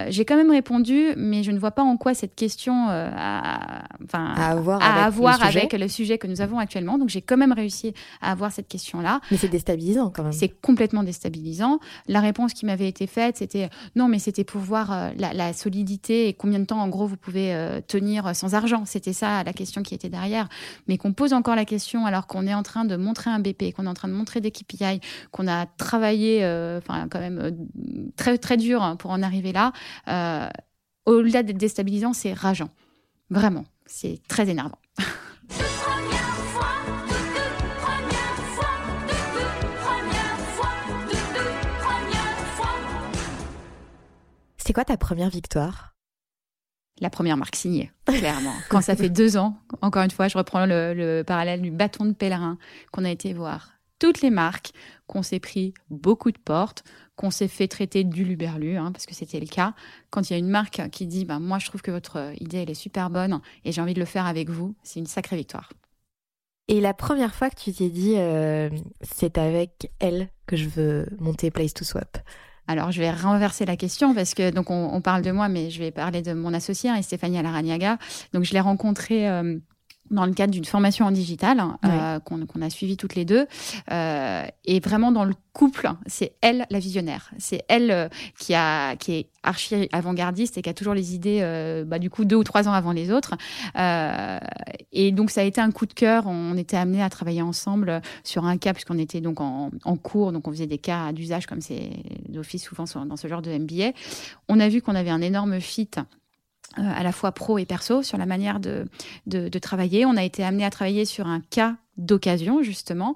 [0.10, 4.34] J'ai quand même répondu, mais je ne vois pas en quoi cette question a, enfin,
[4.36, 6.98] à avoir, à avec, avoir le avec le sujet que nous avons actuellement.
[6.98, 9.22] Donc j'ai quand même réussi à avoir cette question-là.
[9.32, 10.32] Mais c'est déstabilisant quand même.
[10.32, 11.80] C'est complètement déstabilisant.
[12.08, 16.28] La réponse qui m'avait été faite, c'était non, mais c'était pour voir la, la solidité
[16.28, 18.84] et combien de temps en gros, vous pouvez euh, tenir sans argent.
[18.84, 20.49] C'était ça la question qui était derrière.
[20.88, 23.75] Mais qu'on pose encore la question alors qu'on est en train de montrer un BP,
[23.75, 24.99] qu'on est en train de montrer des KPI,
[25.30, 27.52] qu'on a travaillé, euh, enfin, quand même euh,
[28.15, 29.71] très, très dur hein, pour en arriver là.
[31.06, 32.69] Au-delà d'être déstabilisant, c'est rageant.
[33.30, 33.65] Vraiment.
[33.86, 34.80] C'est très énervant.
[44.58, 45.99] C'est quoi ta première victoire?
[47.00, 48.54] La première marque signée, clairement.
[48.70, 52.14] Quand ça fait deux ans, encore une fois, je reprends le, parallèle du bâton de
[52.14, 52.58] pèlerin,
[52.92, 54.72] qu'on a été voir toutes les marques,
[55.08, 56.84] qu'on s'est pris beaucoup de portes,
[57.18, 59.74] qu'on s'est fait traiter du luberlu, hein, parce que c'était le cas.
[60.10, 62.60] Quand il y a une marque qui dit bah, Moi, je trouve que votre idée,
[62.60, 65.36] elle est super bonne et j'ai envie de le faire avec vous, c'est une sacrée
[65.36, 65.70] victoire.
[66.70, 68.70] Et la première fois que tu t'es dit euh,
[69.02, 72.20] C'est avec elle que je veux monter Place to Swap
[72.70, 75.80] alors, je vais renverser la question parce que donc on, parle de moi, mais je
[75.80, 77.98] vais parler de mon associé, hein, Stéphanie Alaraniaga.
[78.32, 79.58] Donc, je l'ai rencontré euh,
[80.12, 83.48] dans le cadre d'une formation en digital euh, qu'on a suivi toutes les deux.
[83.91, 87.32] Euh, et vraiment dans le couple, c'est elle la visionnaire.
[87.38, 91.39] C'est elle euh, qui, a, qui est archi avant-gardiste et qui a toujours les idées,
[91.41, 93.36] euh, bah, du coup, deux ou trois ans avant les autres.
[93.78, 94.39] Euh,
[94.91, 96.28] et donc, ça a été un coup de cœur.
[96.28, 100.32] On était amenés à travailler ensemble sur un cas, puisqu'on était donc en, en, cours,
[100.32, 101.89] donc on faisait des cas d'usage comme c'est
[102.30, 103.91] d'office souvent dans ce genre de MBA.
[104.48, 105.89] On a vu qu'on avait un énorme fit
[106.76, 108.86] à la fois pro et perso sur la manière de,
[109.26, 110.06] de, travailler.
[110.06, 113.16] On a été amené à travailler sur un cas d'occasion justement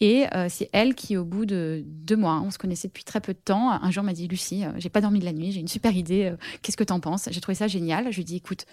[0.00, 3.20] et euh, c'est elle qui au bout de deux mois on se connaissait depuis très
[3.20, 5.52] peu de temps un jour m'a dit Lucie euh, j'ai pas dormi de la nuit
[5.52, 7.28] j'ai une super idée qu'est-ce que t'en penses?
[7.30, 8.10] J'ai trouvé ça génial.
[8.10, 8.66] Je lui dis écoute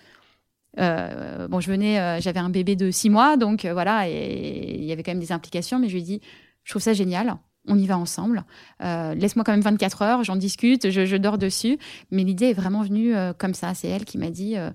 [0.77, 5.03] bon je venais j'avais un bébé de six mois donc voilà et il y avait
[5.03, 6.21] quand même des implications mais je lui ai dit
[6.63, 8.43] je trouve ça génial on y va ensemble.
[8.81, 11.77] Euh, laisse-moi quand même 24 heures, j'en discute, je, dors dessus.
[12.11, 13.73] Mais l'idée est vraiment venue euh, comme ça.
[13.73, 14.71] C'est elle qui m'a dit, euh,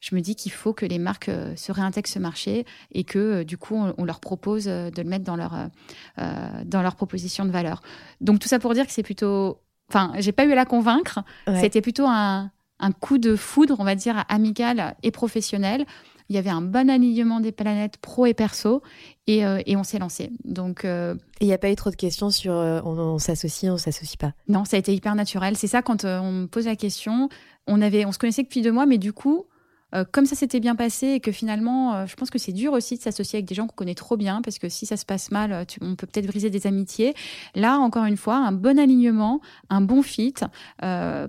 [0.00, 3.56] je me dis qu'il faut que les marques se réintègrent ce marché et que du
[3.56, 5.70] coup, on, leur propose de le mettre dans leur,
[6.18, 7.80] dans leur proposition de valeur.
[8.20, 9.60] Donc tout ça pour dire que c'est plutôt...
[9.88, 11.20] Enfin, j'ai pas eu à la convaincre.
[11.58, 15.86] C'était plutôt un, un coup de foudre, on va dire, amical et professionnel
[16.28, 18.82] il y avait un bon alignement des planètes pro et perso
[19.26, 20.30] et, euh, on s'est lancé.
[20.44, 23.76] Donc, euh, il n'y a pas eu trop de questions sur euh, on, s'associe, on
[23.76, 24.32] s'associe pas?
[24.48, 25.56] Non, ça a été hyper naturel.
[25.56, 27.28] C'est ça quand on me pose la question.
[27.66, 29.46] On avait, on se connaissait depuis deux mois, mais du coup,
[29.94, 32.72] euh, comme ça s'était bien passé et que finalement, euh, je pense que c'est dur
[32.72, 35.04] aussi de s'associer avec des gens qu'on connaît trop bien parce que si ça se
[35.04, 37.14] passe mal, euh, on peut peut-être briser des amitiés.
[37.54, 40.34] Là, encore une fois, un bon alignement, un bon fit,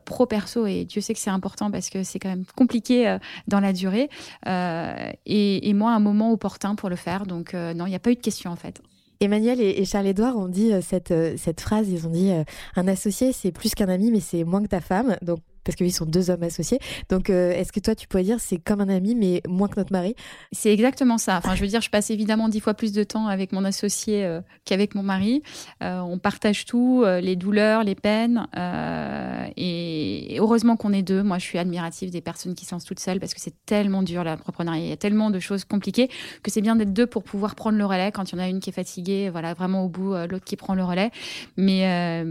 [0.06, 3.74] pro-perso, et Dieu sait que c'est important parce que c'est quand même compliqué dans la
[3.74, 4.10] durée.
[4.46, 7.26] Et, moi, un moment opportun pour le faire.
[7.26, 8.82] Donc, non, il n'y a pas eu de question en fait.
[9.20, 12.32] Emmanuel et Charles-Édouard ont dit cette, cette phrase, ils ont dit
[12.76, 15.18] un associé, c'est plus qu'un ami, mais c'est moins que ta femme.
[15.22, 16.80] Donc parce qu'ils sont deux hommes associés.
[17.10, 19.78] Donc, euh, est-ce que toi, tu pourrais dire c'est comme un ami, mais moins que
[19.78, 20.16] notre mari?
[20.52, 21.38] C'est exactement ça.
[21.38, 24.24] Enfin, je veux dire, je passe évidemment dix fois plus de temps avec mon associé
[24.24, 25.42] euh, qu'avec mon mari.
[25.84, 28.48] Euh, on partage tout, les douleurs, les peines.
[29.58, 31.24] et heureusement qu'on est deux.
[31.24, 34.24] Moi, je suis admirative des personnes qui sont toutes seules parce que c'est tellement dur
[34.24, 34.84] l'entrepreneuriat.
[34.84, 36.10] Il y a tellement de choses compliquées
[36.44, 38.48] que c'est bien d'être deux pour pouvoir prendre le relais quand il y en a
[38.48, 41.10] une qui est fatiguée, voilà, vraiment au bout, l'autre qui prend le relais.
[41.58, 42.24] Mais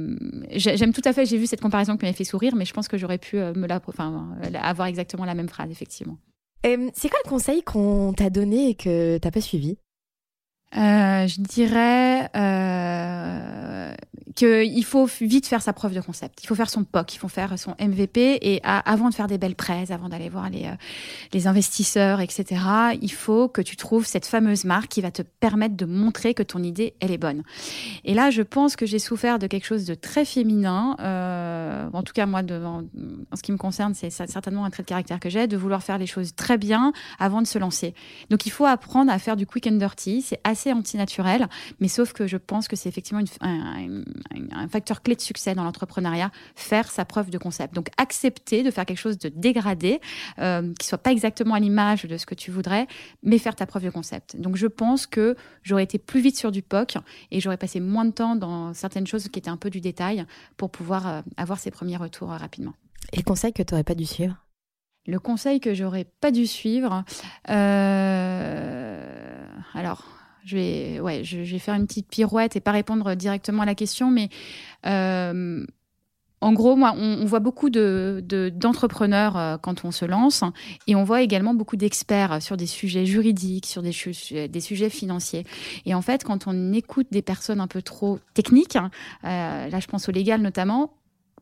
[0.53, 1.27] j'aime tout à fait.
[1.27, 3.53] J'ai vu cette comparaison qui m'a fait sourire, mais je pense que j'aurais pu euh,
[3.55, 6.19] me la, enfin, euh, avoir exactement la même phrase, effectivement.
[6.63, 9.79] c'est quoi le conseil qu'on t'a donné et que t'as pas suivi?
[10.77, 12.29] Euh, Je dirais
[14.35, 16.42] qu'il faut vite faire sa preuve de concept.
[16.42, 19.38] Il faut faire son POC, il faut faire son MVP et avant de faire des
[19.38, 20.75] belles presses, avant d'aller voir les, euh,
[21.33, 22.62] les investisseurs, etc.,
[23.01, 26.42] il faut que tu trouves cette fameuse marque qui va te permettre de montrer que
[26.42, 27.42] ton idée, elle est bonne.
[28.05, 30.97] Et là, je pense que j'ai souffert de quelque chose de très féminin.
[31.01, 32.83] Euh, en tout cas, moi, de, en,
[33.35, 35.99] ce qui me concerne, c'est certainement un trait de caractère que j'ai, de vouloir faire
[35.99, 37.94] les choses très bien avant de se lancer.
[38.31, 40.23] Donc, il faut apprendre à faire du quick and dirty.
[40.23, 41.49] C'est assez antinaturel,
[41.81, 44.03] mais sauf que je pense que c'est effectivement une, un,
[44.71, 47.75] facteur clé de succès dans l'entrepreneuriat, faire sa preuve de concept.
[47.75, 50.01] Donc accepter de faire quelque chose de dégradé,
[50.39, 52.87] euh, qui soit pas exactement à l'image de ce que tu voudrais,
[53.23, 54.37] mais faire ta preuve de concept.
[54.41, 56.97] Donc je pense que j'aurais été plus vite sur du POC
[57.31, 60.25] et j'aurais passé moins de temps dans certaines choses qui étaient un peu du détail
[60.57, 62.75] pour pouvoir euh, avoir ces premiers retours euh, rapidement.
[63.13, 64.37] Et le conseil que tu n'aurais pas dû suivre?
[65.07, 67.05] Le conseil que j'aurais pas dû suivre,
[67.51, 70.03] euh, alors
[70.45, 73.75] je vais, ouais, je, vais faire une petite pirouette et pas répondre directement à la
[73.75, 74.29] question, mais
[74.87, 75.65] euh,
[76.45, 78.23] en gros, moi, on, voit beaucoup de,
[78.55, 80.45] d'entrepreneurs euh, quand on se lance,
[80.87, 85.45] et on voit également beaucoup d'experts sur des sujets juridiques, sur des, des sujets financiers.
[85.87, 89.87] Et en fait, quand on écoute des personnes un peu trop techniques, euh, là, je
[89.87, 90.93] pense au légal notamment,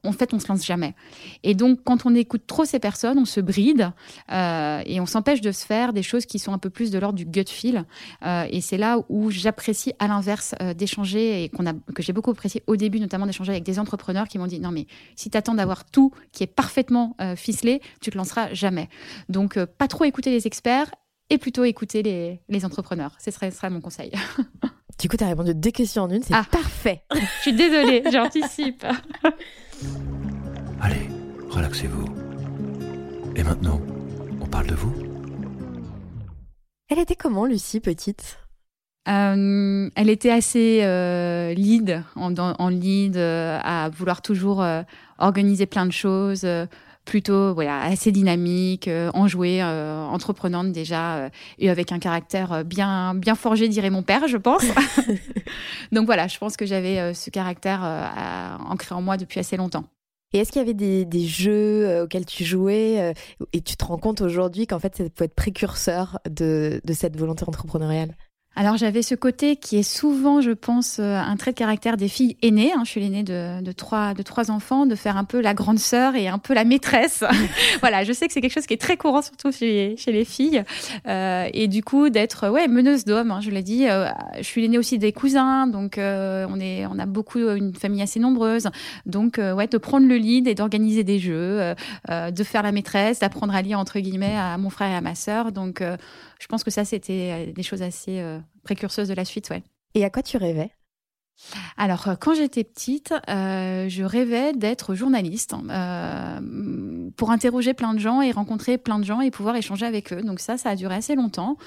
[0.04, 0.94] en fait, on se lance jamais.
[1.42, 3.92] Et donc, quand on écoute trop ces personnes, on se bride
[4.30, 6.98] euh, et on s'empêche de se faire des choses qui sont un peu plus de
[6.98, 7.84] l'ordre du gut feel.
[8.24, 12.12] Euh, et c'est là où j'apprécie, à l'inverse, euh, d'échanger et qu'on a, que j'ai
[12.12, 15.30] beaucoup apprécié au début, notamment d'échanger avec des entrepreneurs qui m'ont dit non mais si
[15.30, 18.88] tu attends d'avoir tout qui est parfaitement ficelé, tu te lanceras jamais.
[19.28, 20.90] Donc, pas trop écouter les experts
[21.30, 23.16] et plutôt écouter les, les entrepreneurs.
[23.18, 24.12] Ce serait, ce serait mon conseil.
[24.98, 26.46] Du coup, tu as répondu deux questions en une, c'est ah.
[26.48, 27.02] parfait.
[27.12, 28.86] Je suis désolée, j'anticipe.
[30.80, 31.08] Allez,
[31.50, 32.04] relaxez-vous.
[33.36, 33.80] Et maintenant,
[34.40, 34.94] on parle de vous
[36.88, 38.38] Elle était comment, Lucie, petite?
[39.08, 44.64] Euh, elle était assez euh, lead, en, lead, euh, à vouloir toujours
[45.18, 46.46] organiser plein de choses,
[47.04, 53.90] plutôt voilà, assez dynamique, enjouée, entreprenante déjà, et avec un caractère bien, bien forgé, dirait
[53.90, 54.64] mon père, je pense.
[55.92, 57.82] Donc voilà, je pense que j'avais ce caractère
[58.68, 59.84] ancré en moi depuis assez longtemps.
[60.32, 63.12] Et est-ce qu'il y avait des, jeux euh, auxquels tu jouais euh,
[63.52, 67.44] et tu te rends compte aujourd'hui qu'en fait ça peut être précurseur de cette volonté
[67.46, 68.16] entrepreneuriale?
[68.54, 72.08] Alors j'avais ce côté qui est souvent, je pense, euh, un trait de caractère des
[72.08, 72.70] filles aînées.
[72.74, 72.82] Hein.
[72.84, 76.16] Je suis l'aînée de, trois, de trois enfants, de faire un peu la grande sœur
[76.16, 77.24] et un peu la maîtresse.
[77.80, 80.64] voilà, je sais que c'est quelque chose qui est très courant, surtout chez, les filles.
[81.06, 83.30] Euh, et du coup, d'être ouais meneuse d'hommes.
[83.30, 83.88] Hein, je l'ai dit.
[83.88, 87.74] Euh, je suis l'aînée aussi des cousins, donc euh, on est, on a beaucoup une
[87.74, 88.68] famille assez nombreuse.
[89.06, 91.74] Donc ouais, de prendre le lead et d'organiser des jeux,
[92.08, 95.14] de faire la maîtresse, d'apprendre à lire entre guillemets à mon frère et à ma
[95.14, 95.52] sœur.
[95.52, 95.82] Donc
[96.42, 99.62] je pense que ça, c'était des choses assez euh, précurseuses de la suite, ouais.
[99.94, 100.72] Et à quoi tu rêvais?
[101.76, 105.54] Alors, euh, quand j'étais petite, euh, je rêvais d'être journaliste
[107.16, 110.22] pour interroger plein de gens et rencontrer plein de gens et pouvoir échanger avec eux.
[110.22, 111.58] Donc ça, ça a duré assez longtemps.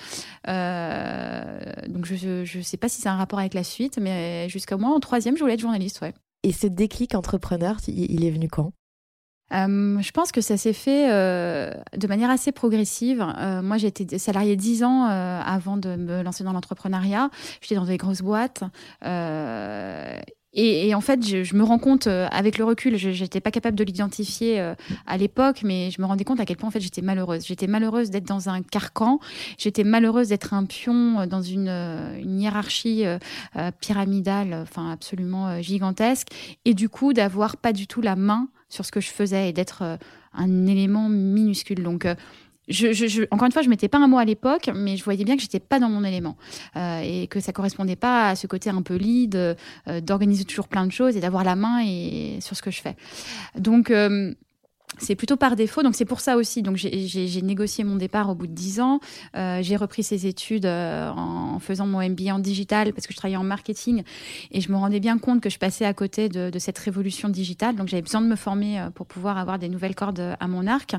[0.46, 4.90] donc je ne sais pas si c'est un rapport avec la suite, mais jusqu'à moi,
[4.90, 6.14] en troisième, je voulais être journaliste, ouais.
[6.44, 8.74] Et ce déclic entrepreneur, il est venu quand?
[9.54, 13.26] Euh, je pense que ça s'est fait euh, de manière assez progressive.
[13.38, 17.30] Euh, moi, j'ai été salariée 10 ans avant de me lancer dans l'entrepreneuriat.
[17.62, 18.64] J'étais dans des grosses boîtes.
[20.56, 23.84] Et, en fait, je, me rends compte avec le recul, je n'étais pas capable de
[23.84, 24.74] l'identifier
[25.06, 27.46] à l'époque, mais je me rendais compte à quel point en fait j'étais malheureuse.
[27.46, 29.20] J'étais malheureuse d'être dans un carcan.
[29.58, 33.04] J'étais malheureuse d'être un pion dans une, une hiérarchie
[33.80, 36.28] pyramidale, enfin absolument gigantesque,
[36.64, 39.54] et du coup d'avoir pas du tout la main sur ce que je faisais et
[39.54, 39.98] d'être euh,
[40.34, 41.84] un élément minuscule.
[41.84, 42.06] Donc,
[42.70, 45.24] euh, je, encore une fois, je mettais pas un mot à l'époque, mais je voyais
[45.24, 46.38] bien que j'étais pas dans mon élément
[46.76, 49.38] euh, et que ça correspondait pas à ce côté un peu lead,
[50.02, 52.96] d'organiser toujours plein de choses et d'avoir la main et sur ce que je fais.
[53.58, 53.92] Donc
[54.98, 56.62] c'est plutôt par défaut, donc c'est pour ça aussi.
[56.62, 59.00] Donc j'ai négocié mon départ au bout de dix ans.
[59.36, 63.18] Euh, j'ai repris ces études euh, en, faisant mon MBA en digital parce que je
[63.18, 64.04] travaillais en marketing
[64.52, 67.76] et je me rendais bien compte que je passais à côté de, cette révolution digitale.
[67.76, 70.68] Donc j'avais besoin de me former euh, pour pouvoir avoir des nouvelles cordes à mon
[70.68, 70.96] arc.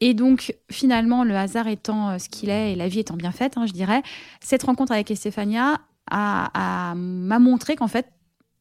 [0.00, 3.54] Et donc finalement, le hasard étant ce qu'il est et la vie étant bien faite,
[3.56, 4.02] hein, je dirais,
[4.40, 8.06] cette rencontre avec Estefania m'a montré qu'en fait,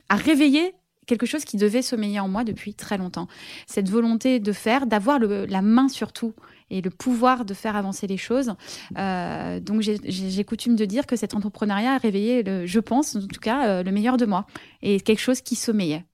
[0.10, 0.74] a réveillé
[1.08, 3.28] quelque chose qui devait sommeiller en moi depuis très longtemps.
[3.66, 6.34] Cette volonté de faire, d'avoir la main sur tout
[6.70, 8.54] et le pouvoir de faire avancer les choses.
[8.98, 13.22] Euh, donc j'ai coutume de dire que cet entrepreneuriat a réveillé, le, je pense en
[13.22, 14.46] tout cas, euh, le meilleur de moi
[14.82, 16.06] et quelque chose qui sommeillait.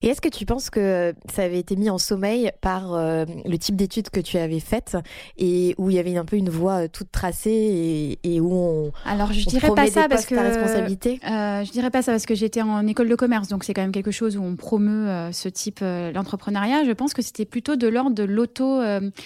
[0.00, 3.58] Et est-ce que tu penses que ça avait été mis en sommeil par euh, le
[3.58, 4.96] type d'études que tu avais faites
[5.36, 8.92] et où il y avait un peu une voie euh, toute tracée et, où on
[9.04, 11.18] alors je dirais pas ça parce que responsabilité?
[11.28, 13.82] euh, je dirais pas ça parce que j'étais en école de commerce donc c'est quand
[13.82, 16.84] même quelque chose où on promeut ce type l'entrepreneuriat.
[16.84, 18.80] Je pense que c'était plutôt de l'ordre de l'auto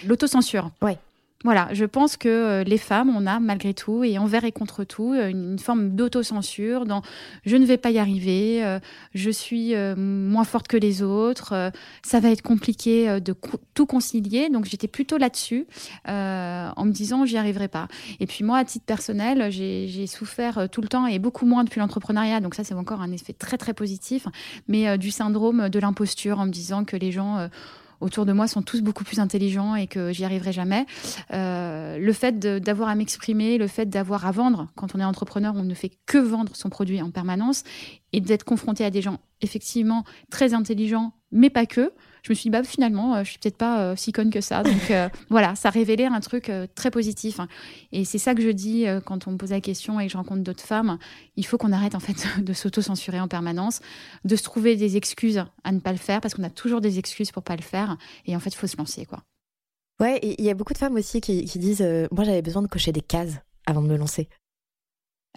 [0.06, 0.70] l'autocensure.
[0.80, 0.96] Ouais.
[1.44, 4.84] Voilà, je pense que euh, les femmes, on a malgré tout, et envers et contre
[4.84, 7.02] tout, euh, une, forme d'autocensure dans
[7.44, 8.78] je ne vais pas y arriver, euh,
[9.14, 13.34] je suis moins forte que les autres, ça va être compliqué de
[13.74, 14.48] tout concilier.
[14.48, 15.66] Donc j'étais plutôt là-dessus,
[16.06, 17.88] en me disant j'y arriverai pas.
[18.20, 21.80] Et puis moi, à titre personnel, j'ai souffert tout le temps et beaucoup moins depuis
[21.80, 22.40] l'entrepreneuriat.
[22.40, 24.26] Donc ça, c'est encore un effet très très positif,
[24.68, 27.48] mais du syndrome de l'imposture en me disant que les gens
[28.02, 30.86] autour de moi sont tous beaucoup plus intelligents et que j'y arriverai jamais.
[31.32, 35.54] Euh, le fait d'avoir à m'exprimer, le fait d'avoir à vendre, quand on est entrepreneur,
[35.56, 37.62] on ne fait que vendre son produit en permanence
[38.12, 42.44] et d'être confronté à des gens effectivement très intelligents, mais pas que je me suis
[42.44, 44.62] dit, bah, finalement, euh, je suis peut-être pas euh, si conne que ça.
[44.62, 47.40] Donc euh, voilà, ça révélait un truc très positif.
[47.40, 47.48] Hein.
[47.90, 50.16] Et c'est ça que je dis quand on me pose la question et que je
[50.16, 50.98] rencontre d'autres femmes.
[51.36, 53.80] Il faut qu'on arrête en fait de s'auto-censurer en permanence,
[54.24, 56.98] de se trouver des excuses à ne pas le faire, parce qu'on a toujours des
[56.98, 57.96] excuses pour pas le faire.
[58.26, 59.22] Et en fait, il faut se lancer, quoi.
[60.00, 62.92] Ouais, il y a beaucoup de femmes aussi qui, disent Moi, j'avais besoin de cocher
[62.92, 63.34] des cases
[63.66, 64.28] avant de me lancer.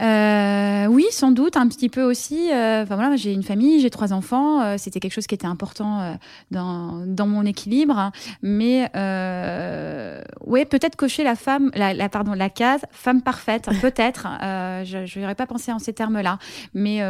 [0.01, 2.51] Euh, oui, sans doute, un petit peu aussi.
[2.51, 4.61] Euh, enfin voilà, j'ai une famille, j'ai trois enfants.
[4.61, 6.17] Euh, c'était quelque chose qui était important
[6.51, 8.11] dans, dans mon équilibre.
[8.41, 14.27] Mais euh, ouais, peut-être cocher la femme, la, la, pardon, la case femme parfaite, peut-être.
[14.41, 16.39] je n'aurais pas pensé en ces termes-là.
[16.73, 17.01] Mais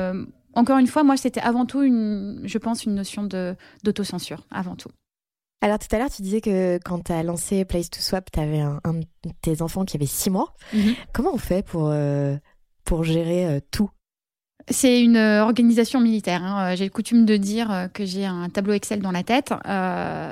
[0.54, 4.76] encore une fois, moi, c'était avant tout, une, je pense, une notion de d'autocensure, avant
[4.76, 4.90] tout.
[5.62, 8.40] Alors tout à l'heure, tu disais que quand tu as lancé Place to Swap, tu
[8.40, 10.54] avais un, de tes enfants qui avait six mois.
[10.76, 10.96] Mm-hmm.
[11.12, 11.92] Comment on fait pour
[12.86, 13.90] pour gérer euh, tout
[14.68, 16.44] c'est une euh, organisation militaire.
[16.44, 16.74] Hein.
[16.74, 19.54] Euh, j'ai coutume de dire que j'ai un tableau Excel dans la tête.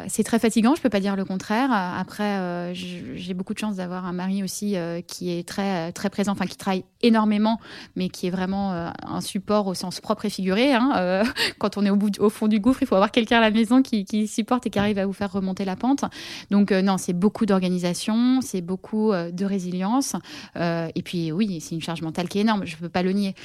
[0.08, 1.72] c'est très fatigant, je peux pas dire le contraire.
[1.72, 4.76] Après, j'ai beaucoup de chance d'avoir un mari aussi
[5.08, 7.60] qui est très très présent, enfin qui travaille énormément,
[7.96, 10.74] mais qui est vraiment un support au sens propre et figuré.
[10.74, 11.24] Hein.
[11.60, 13.52] quand on est au, bout, au fond du gouffre, il faut avoir quelqu'un à la
[13.52, 16.06] maison qui, supporte et qui arrive à vous faire remonter la pente.
[16.50, 20.16] Donc non, c'est beaucoup d'organisation, c'est beaucoup de résilience.
[20.56, 22.66] et puis oui, c'est une charge mentale qui est énorme.
[22.66, 23.36] Je peux pas le nier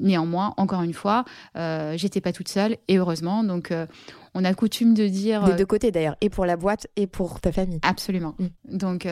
[0.00, 1.24] néanmoins, encore une fois,
[1.56, 3.44] euh, j'étais pas toute seule et heureusement.
[3.44, 3.86] Donc, euh,
[4.34, 5.44] on a coutume de dire.
[5.44, 7.80] Des euh, deux côtés d'ailleurs, et pour la boîte et pour ta famille.
[7.82, 8.34] Absolument.
[8.38, 8.76] Mm.
[8.76, 9.04] Donc,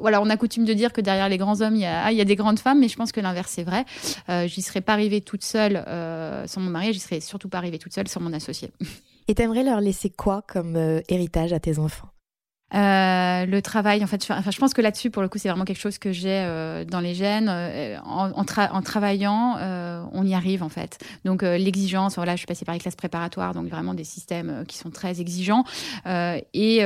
[0.00, 2.18] voilà, on a coutume de dire que derrière les grands hommes, il y a, il
[2.18, 3.84] y a des grandes femmes, mais je pense que l'inverse est vrai.
[4.46, 5.84] j'y serais pas arrivée toute seule
[6.46, 8.70] sans mon mari, j'y serais surtout pas arrivée toute seule sans mon associé.
[9.28, 10.76] Et t'aimerais leur laisser quoi comme
[11.08, 12.08] héritage à tes enfants?
[12.74, 15.64] Euh, le travail, en fait, je, je pense que là-dessus, pour le coup, c'est vraiment
[15.64, 17.48] quelque chose que j'ai euh, dans les gènes.
[17.48, 19.56] Euh, en, en, travaillant,
[20.12, 20.98] on y arrive, en fait.
[21.24, 24.76] Donc, l'exigence, voilà, je suis passée par les classes préparatoires, donc vraiment des systèmes qui
[24.76, 25.64] sont très exigeants.
[26.06, 26.82] et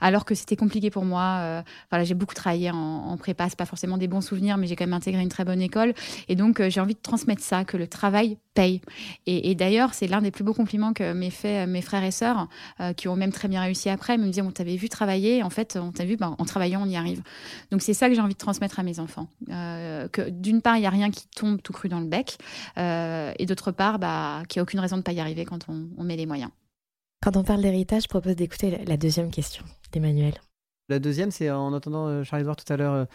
[0.00, 3.66] alors que c'était compliqué pour moi, voilà, j'ai beaucoup travaillé en, en prépa, c'est pas
[3.66, 5.94] forcément des bons souvenirs, mais j'ai quand même intégré une très bonne école.
[6.28, 8.80] Et donc, j'ai envie de transmettre ça, que le travail paye.
[9.26, 12.48] Et, d'ailleurs, c'est l'un des plus beaux compliments que m'aient fait mes frères et sœurs,
[12.96, 15.78] qui ont même très bien réussi après, me dire, on t'avait vu travailler en fait,
[15.80, 17.22] on t'a vu, ben, en travaillant, on y arrive.
[17.70, 19.28] Donc c'est ça que j'ai envie de transmettre à mes enfants.
[19.50, 22.38] Euh, que d'une part, il n'y a rien qui tombe tout cru dans le bec,
[22.78, 25.44] euh, et d'autre part, bah, qu'il n'y a aucune raison de ne pas y arriver
[25.44, 26.50] quand on, met les moyens.
[27.22, 30.34] Quand on parle d'héritage, je propose d'écouter la deuxième question d'Emmanuel.
[30.90, 33.06] La deuxième, c'est en entendant euh, Charles-Edouard tout à l'heure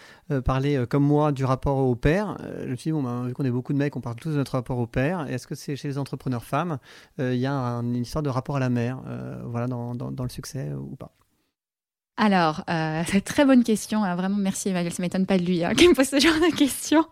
[0.43, 2.38] parler, comme moi, du rapport au père.
[2.63, 4.31] je me suis dit, bon, ben, vu qu'on est beaucoup de mecs, on parle tous
[4.31, 5.29] de notre rapport au père.
[5.29, 6.79] Est-ce que c'est chez les entrepreneurs femmes,
[7.19, 9.01] il y a une histoire de rapport à la mère,
[9.45, 11.11] voilà, dans, le succès ou pas?
[12.17, 14.04] Alors, euh, c'est très bonne question.
[14.04, 14.93] Ah, vraiment, merci Emmanuel.
[14.93, 17.06] Ça m'étonne pas de lui hein, qui me pose ce genre de questions.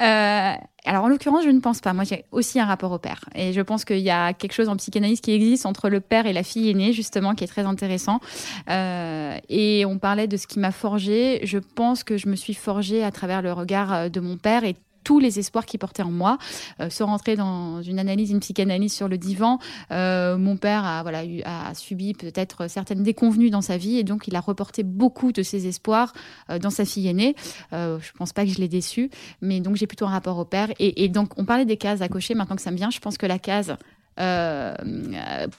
[0.00, 0.52] Euh,
[0.86, 1.92] alors, en l'occurrence, je ne pense pas.
[1.92, 3.24] Moi, j'ai aussi un rapport au père.
[3.34, 6.26] Et je pense qu'il y a quelque chose en psychanalyse qui existe entre le père
[6.26, 8.20] et la fille aînée, justement, qui est très intéressant.
[8.68, 11.40] Euh, et on parlait de ce qui m'a forgé.
[11.44, 14.76] Je pense que je me suis forgée à travers le regard de mon père et
[15.04, 16.38] tous les espoirs qu'il portait en moi.
[16.80, 19.58] Euh, sans rentrer dans une analyse, une psychanalyse sur le divan,
[19.90, 24.04] euh, mon père a, voilà, eu, a subi peut-être certaines déconvenues dans sa vie et
[24.04, 26.12] donc il a reporté beaucoup de ses espoirs
[26.50, 27.34] euh, dans sa fille aînée.
[27.72, 30.44] Euh, je pense pas que je l'ai déçu, mais donc j'ai plutôt un rapport au
[30.44, 30.68] père.
[30.78, 33.00] Et, et, donc on parlait des cases à cocher, maintenant que ça me vient, je
[33.00, 33.76] pense que la case
[34.20, 34.74] euh,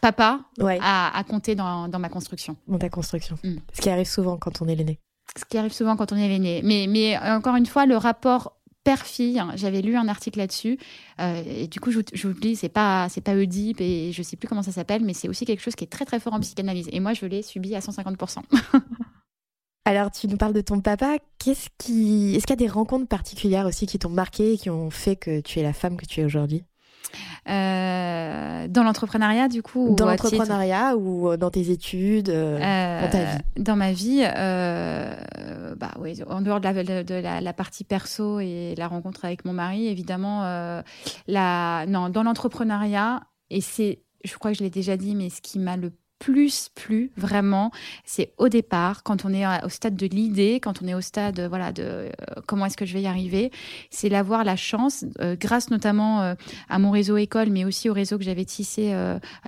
[0.02, 2.56] papa a, a, compté dans, dans, ma construction.
[2.68, 3.38] Dans ta construction.
[3.44, 3.56] Mm.
[3.74, 5.00] Ce qui arrive souvent quand on est l'aîné.
[5.38, 6.62] Ce qui arrive souvent quand on est l'aîné.
[6.64, 8.54] Mais, mais encore une fois, le rapport
[8.86, 9.44] père-fille.
[9.56, 10.78] J'avais lu un article là-dessus.
[11.20, 14.64] Euh, et du coup, j'oublie, c'est pas, c'est pas Oedipe et je sais plus comment
[14.64, 16.88] ça s'appelle, mais c'est aussi quelque chose qui est très très fort en psychanalyse.
[16.94, 18.38] Et moi, je l'ai subi à 150%.
[19.88, 21.18] Alors, tu nous parles de ton papa.
[21.38, 24.70] Qu'est-ce qui, est-ce qu'il y a des rencontres particulières aussi qui t'ont marqué et qui
[24.70, 26.64] ont fait que tu es la femme que tu es aujourd'hui?
[27.48, 33.24] Euh, dans l'entrepreneuriat, du coup Dans l'entrepreneuriat ou euh, dans tes études, euh, dans ta
[33.24, 33.44] vie.
[33.58, 34.24] Dans ma vie,
[35.78, 39.46] bah oui, en dehors de, la, de la, la, partie perso et la rencontre avec
[39.46, 40.42] mon mari, évidemment,
[41.28, 45.42] la, non, dans l'entrepreneuriat, et c'est, je crois que je l'ai déjà dit, mais ce
[45.42, 47.72] qui m'a le plus, plus vraiment,
[48.06, 51.42] c'est au départ, quand on est au stade de l'idée, quand on est au stade
[51.42, 52.10] voilà, de euh,
[52.48, 53.52] comment est-ce que je vais y arriver,
[53.90, 56.36] c'est d'avoir la chance, euh, grâce notamment euh,
[56.70, 58.94] à mon réseau école, mais aussi au réseau que j'avais tissé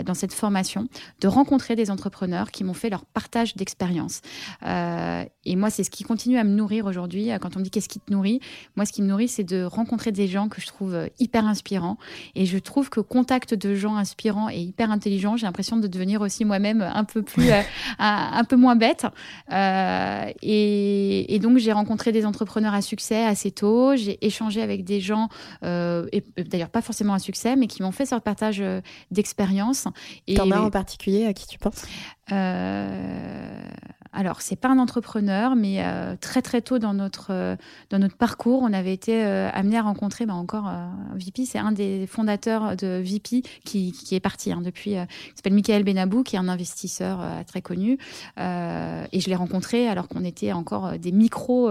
[0.04, 0.88] dans cette formation,
[1.22, 4.22] de rencontrer des entrepreneurs qui m'ont fait leur partage d'expérience.
[4.64, 7.30] et moi, c'est ce qui continue à me nourrir aujourd'hui.
[7.42, 8.40] Quand on me dit qu'est-ce qui te nourrit,
[8.76, 11.98] moi, ce qui me nourrit, c'est de rencontrer des gens que je trouve hyper inspirants.
[12.36, 16.22] Et je trouve que contact de gens inspirants et hyper intelligents, j'ai l'impression de devenir
[16.22, 17.62] aussi moi même un peu plus, euh,
[18.00, 19.06] un, peu moins bête.
[19.52, 23.96] Euh, et, donc j'ai rencontré des entrepreneurs à succès assez tôt.
[23.96, 25.30] J'ai échangé avec des gens,
[25.64, 28.64] euh, et d'ailleurs pas forcément à succès, mais qui m'ont fait ce partage
[29.12, 29.88] d'expérience.
[30.36, 31.86] T'en as en particulier à qui tu penses?
[34.18, 37.56] Alors, c'est pas un entrepreneur, mais euh, très très tôt dans notre euh,
[37.92, 40.72] dans notre parcours, on avait été euh, amené à rencontrer, bah, encore
[41.14, 44.94] VP, c'est un des fondateurs de VP qui, qui est parti hein, depuis.
[44.94, 48.00] il s'appelle Michael Benabou, qui est un investisseur très connu,
[48.38, 51.70] et je l'ai rencontré alors qu'on était encore des micros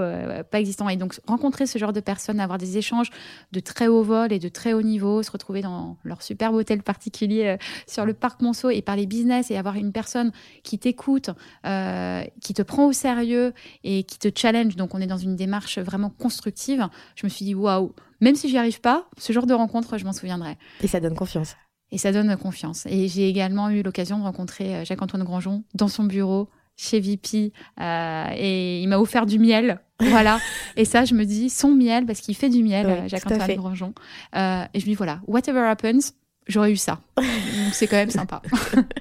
[0.51, 0.89] pas existants.
[0.89, 3.11] Et donc rencontrer ce genre de personnes, avoir des échanges
[3.53, 6.83] de très haut vol et de très haut niveau, se retrouver dans leur superbe hôtel
[6.83, 10.31] particulier sur le parc Monceau et parler business et avoir une personne
[10.63, 11.31] qui t'écoute
[12.43, 13.53] qui te prend au sérieux
[13.85, 17.45] et qui te challenge, donc on est dans une démarche vraiment constructive, je me suis
[17.45, 20.57] dit waouh, même si j'y arrive pas, ce genre de rencontre, je m'en souviendrai.
[20.83, 21.57] Et ça donne confiance.
[21.93, 22.87] Et ça donne confiance.
[22.87, 27.53] Et j'ai également eu l'occasion de rencontrer euh, Jacques-Antoine Grandjean dans son bureau chez VP
[27.81, 29.81] euh, et il m'a offert du miel.
[29.99, 30.41] Voilà.
[30.77, 33.95] et ça, je me dis, son miel, parce qu'il fait du miel, Jacques-Antoine Grandjean.
[34.35, 36.13] Euh, et je me dis, voilà, whatever happens,
[36.47, 37.01] j'aurais eu ça.
[37.17, 38.43] Donc c'est quand même sympa.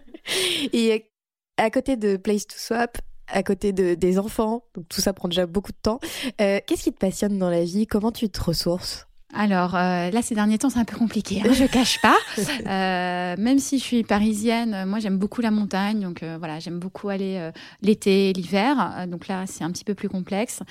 [0.74, 1.12] et
[1.58, 2.98] à côté de Place to Swap,
[3.28, 6.00] à côté de, des enfants, tout ça prend déjà beaucoup de temps.
[6.42, 7.88] Euh, qu'est-ce qui te passionne dans la vie?
[7.88, 9.08] Comment tu te ressources?
[9.36, 11.42] Alors euh, là, ces derniers temps, c'est un peu compliqué.
[11.44, 12.16] Hein, je cache pas.
[12.66, 16.00] Euh, même si je suis parisienne, moi j'aime beaucoup la montagne.
[16.00, 19.06] Donc euh, voilà, j'aime beaucoup aller euh, l'été, l'hiver.
[19.08, 20.62] Donc là, c'est un petit peu plus complexe.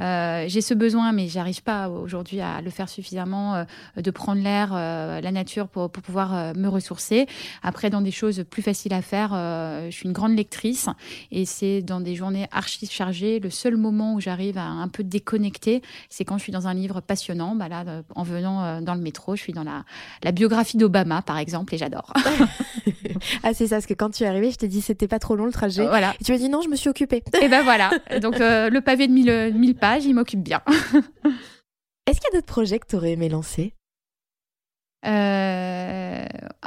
[0.00, 3.64] Euh, j'ai ce besoin, mais j'arrive pas aujourd'hui à le faire suffisamment
[3.96, 7.26] de prendre l'air, la nature pour, pour pouvoir me ressourcer.
[7.62, 10.88] Après, dans des choses plus faciles à faire, je suis une grande lectrice
[11.30, 13.38] et c'est dans des journées archi chargées.
[13.40, 16.74] Le seul moment où j'arrive à un peu déconnecter, c'est quand je suis dans un
[16.74, 17.54] livre passionnant.
[17.54, 17.84] Bah là,
[18.14, 19.36] en venant euh, dans le métro.
[19.36, 19.84] Je suis dans la,
[20.22, 22.12] la biographie d'Obama, par exemple, et j'adore.
[23.42, 25.36] ah, c'est ça, parce que quand tu es arrivée, je t'ai dit c'était pas trop
[25.36, 25.86] long le trajet.
[25.86, 26.14] Voilà.
[26.20, 27.22] Et tu m'as dit non, je me suis occupée.
[27.42, 27.90] et ben voilà.
[28.20, 30.60] Donc euh, le pavé de 1000, 1000 pages, il m'occupe bien.
[32.06, 33.74] Est-ce qu'il y a d'autres projets que tu aurais aimé lancer?
[35.06, 36.24] Euh,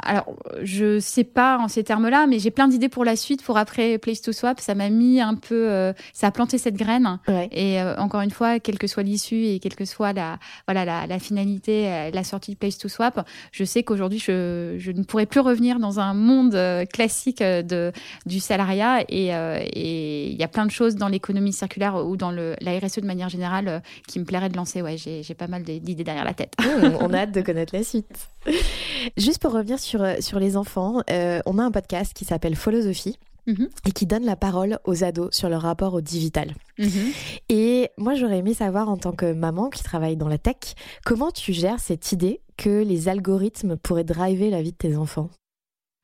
[0.08, 0.26] alors,
[0.62, 3.98] je sais pas en ces termes-là, mais j'ai plein d'idées pour la suite, pour après
[3.98, 4.60] Place to Swap.
[4.60, 7.18] Ça m'a mis un peu, euh, ça a planté cette graine.
[7.52, 10.84] Et euh, encore une fois, quelle que soit l'issue et quelle que soit la, voilà,
[10.84, 14.92] la, la finalité, euh, la sortie de Place to Swap, je sais qu'aujourd'hui, je, je,
[14.92, 16.58] ne pourrai plus revenir dans un monde
[16.92, 17.92] classique de,
[18.24, 19.02] du salariat.
[19.08, 23.00] Et il y a plein de choses dans l'économie circulaire ou dans le, la RSE
[23.00, 24.80] de manière générale qui me plairait de lancer.
[24.80, 26.54] Ouais, j'ai pas mal d'idées derrière la tête.
[27.00, 28.27] on a hâte de connaître la suite.
[29.16, 32.56] Juste pour revenir sur, euh, sur les enfants, euh, on a un podcast qui s'appelle
[32.56, 33.18] Philosophie.
[33.46, 33.68] Mhm.
[33.86, 36.52] Et qui donne la parole aux ados sur leur rapport au digital.
[36.78, 37.12] Mhm.
[37.48, 40.74] Et moi, j'aurais aimé savoir, en tant que maman qui travaille dans la tech,
[41.06, 45.30] comment tu gères cette idée que les algorithmes pourraient driver la vie de tes enfants?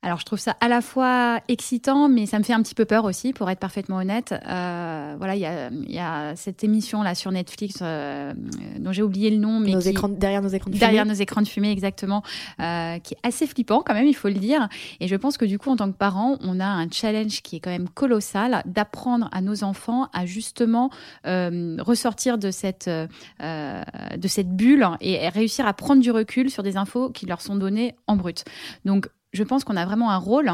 [0.04, 2.84] Alors, je trouve ça à la fois excitant, mais ça me fait un petit peu
[2.84, 4.34] peur aussi, pour être parfaitement honnête.
[4.46, 8.34] Euh, voilà, il y a, cette émission-là sur Netflix, euh,
[8.80, 9.72] dont j'ai oublié le nom, mais
[10.10, 10.78] derrière nos écrans de fumée.
[10.78, 12.22] Derrière nos écrans de fumée, exactement,
[12.60, 14.68] euh, qui est assez flippant quand même, il faut le dire.
[15.00, 17.56] Et je pense que du coup, en tant que parents, on a un challenge qui
[17.56, 20.90] est quand même colossal d'apprendre à nos enfants à justement
[21.24, 27.08] ressortir de cette, de cette bulle et réussir à prendre du recul sur des infos
[27.08, 28.44] qui leur sont données en brut.
[28.84, 30.50] Donc, je pense qu'on a vraiment un rôle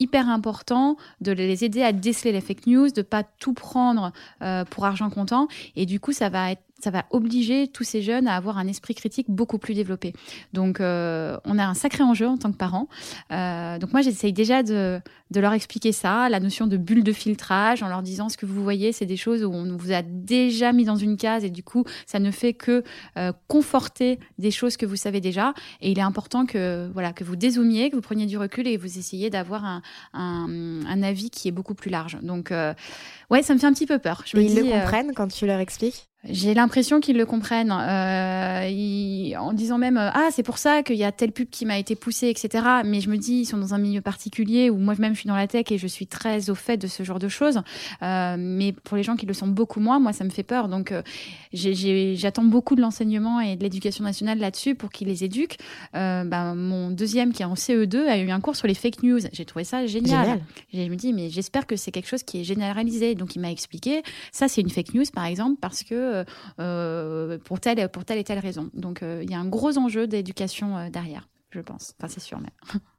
[0.00, 4.12] hyper important de les aider à déceler les fake news, de pas tout prendre
[4.42, 5.48] euh, pour argent comptant.
[5.74, 8.66] Et du coup, ça va être ça va obliger tous ces jeunes à avoir un
[8.68, 10.12] esprit critique beaucoup plus développé.
[10.52, 12.88] Donc, euh, on a un sacré enjeu en tant que parents.
[13.32, 15.00] Euh, donc, moi, j'essaye déjà de,
[15.30, 18.46] de, leur expliquer ça, la notion de bulle de filtrage, en leur disant ce que
[18.46, 21.50] vous voyez, c'est des choses où on vous a déjà mis dans une case et
[21.50, 22.84] du coup, ça ne fait que
[23.16, 25.54] euh, conforter des choses que vous savez déjà.
[25.80, 28.76] Et il est important que, voilà, que vous dézoomiez, que vous preniez du recul et
[28.76, 32.18] vous essayiez d'avoir un, un, un, avis qui est beaucoup plus large.
[32.22, 32.52] Donc,
[33.30, 34.22] ouais, ça me fait un petit peu peur.
[34.26, 36.07] Je et ils le comprennent quand tu leur expliques?
[36.24, 40.96] J'ai l'impression qu'ils le comprennent, euh, en disant même euh, ah c'est pour ça qu'il
[40.96, 42.64] y a telle pub qui m'a été poussée, etc.
[42.84, 45.36] Mais je me dis ils sont dans un milieu particulier où moi-même je suis dans
[45.36, 47.60] la tech et je suis très au fait de ce genre de choses.
[48.02, 50.66] Euh, mais pour les gens qui le sont beaucoup moins, moi ça me fait peur.
[50.66, 51.02] Donc euh,
[51.52, 55.58] j'attends beaucoup de l'enseignement et de l'éducation nationale là-dessus pour qu'ils les éduquent.
[55.94, 59.20] Ben, mon deuxième qui est en CE2 a eu un cours sur les fake news.
[59.32, 60.24] J'ai trouvé ça génial.
[60.24, 60.40] génial.
[60.72, 63.14] Je me dis mais j'espère que c'est quelque chose qui est généralisé.
[63.14, 64.02] Donc il m'a expliqué
[64.32, 66.24] ça c'est une fake news par exemple parce que euh,
[66.60, 68.70] euh, pour, telle, pour telle et telle raison.
[68.74, 71.94] Donc euh, il y a un gros enjeu d'éducation derrière, je pense.
[71.98, 72.38] Enfin, c'est sûr.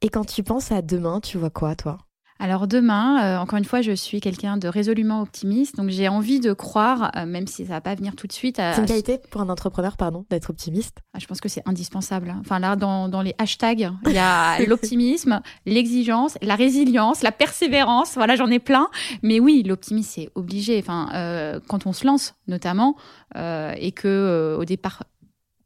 [0.01, 1.97] Et quand tu penses à demain, tu vois quoi, toi?
[2.41, 6.39] Alors demain, euh, encore une fois, je suis quelqu'un de résolument optimiste, donc j'ai envie
[6.39, 8.55] de croire, euh, même si ça va pas venir tout de suite.
[8.55, 10.99] C'est une qualité pour un entrepreneur, pardon, d'être optimiste.
[11.13, 12.33] Ah, je pense que c'est indispensable.
[12.39, 18.13] Enfin là, dans, dans les hashtags, il y a l'optimisme, l'exigence, la résilience, la persévérance.
[18.13, 18.87] Voilà, j'en ai plein.
[19.21, 20.79] Mais oui, l'optimisme c'est obligé.
[20.79, 22.95] Enfin, euh, quand on se lance, notamment,
[23.35, 25.03] et que au départ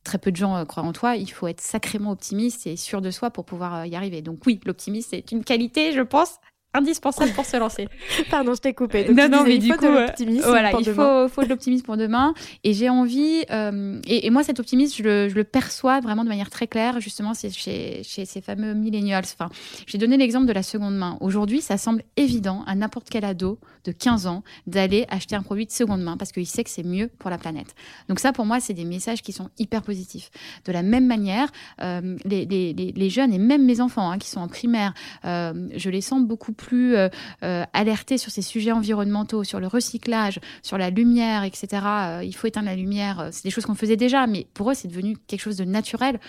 [0.03, 3.11] très peu de gens croient en toi, il faut être sacrément optimiste et sûr de
[3.11, 4.21] soi pour pouvoir y arriver.
[4.21, 6.39] Donc oui, l'optimisme, c'est une qualité, je pense,
[6.73, 7.87] indispensable pour se lancer.
[8.31, 9.07] Pardon, je t'ai coupé.
[9.09, 11.85] non, non, mais il du faut coup, de l'optimisme voilà, il faut, faut, de l'optimisme
[11.85, 12.33] pour demain.
[12.63, 16.23] Et j'ai envie, euh, et, et, moi, cet optimisme, je le, je le, perçois vraiment
[16.23, 19.25] de manière très claire, justement, c'est chez, chez, ces fameux millennials.
[19.25, 19.49] Enfin,
[19.87, 21.17] j'ai donné l'exemple de la seconde main.
[21.21, 25.65] Aujourd'hui, ça semble évident à n'importe quel ado de 15 ans d'aller acheter un produit
[25.65, 27.75] de seconde main parce qu'il sait que c'est mieux pour la planète.
[28.09, 30.31] Donc ça, pour moi, c'est des messages qui sont hyper positifs.
[30.65, 31.49] De la même manière,
[31.81, 34.93] euh, les, les, les, jeunes et même mes enfants hein, qui sont en primaire,
[35.25, 37.09] euh, je les sens beaucoup plus plus euh,
[37.43, 41.67] euh, alertés sur ces sujets environnementaux, sur le recyclage, sur la lumière, etc.
[41.85, 43.27] Euh, il faut éteindre la lumière.
[43.31, 46.19] C'est des choses qu'on faisait déjà, mais pour eux, c'est devenu quelque chose de naturel.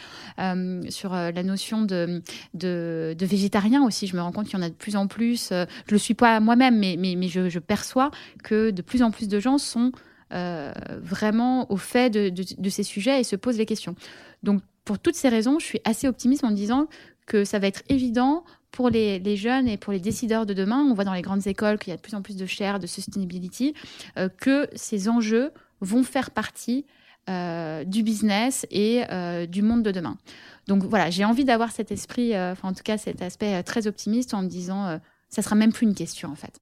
[0.91, 2.23] sur la notion de,
[2.55, 5.51] de, végétarien aussi, je me rends compte qu'il y en a de plus en plus.
[5.51, 8.11] je le suis pas moi-même, mais, je, perçois
[8.43, 9.93] que de plus en plus de gens sont
[10.31, 13.95] vraiment au fait de, de, ces sujets et se posent les questions.
[14.43, 16.89] Donc, pour toutes ces raisons, je suis assez optimiste en me disant
[17.27, 18.45] que ça va être évident
[18.75, 21.79] pour les, jeunes et pour les décideurs de demain, on voit dans les grandes écoles
[21.79, 23.73] qu'il y a de plus en plus de chaires de sustainability,
[24.19, 26.85] euh, que ces enjeux vont faire partie
[27.31, 30.19] euh, du business et euh, du monde de demain.
[30.67, 34.35] Donc voilà, j'ai envie d'avoir cet esprit, enfin en tout cas cet aspect très optimiste
[34.35, 34.99] en me disant,
[35.29, 36.59] ça sera même plus une question en fait.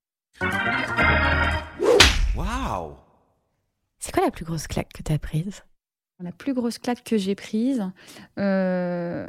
[2.36, 2.94] Waouh
[3.98, 5.62] C'est quoi la plus grosse claque que tu as prise?
[6.22, 7.84] La plus grosse claque que j'ai prise.
[8.38, 9.26] Euh,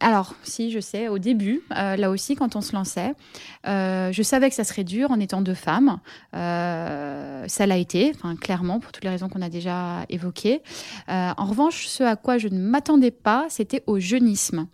[0.00, 3.14] alors, si, je sais, au début, euh, là aussi, quand on se lançait,
[3.66, 5.98] euh, je savais que ça serait dur en étant deux femmes.
[6.32, 10.62] ça l'a été, clairement, pour toutes les raisons qu'on a déjà évoquées.
[11.08, 14.66] en revanche, ce à quoi je ne m'attendais pas, c'était au jeunisme.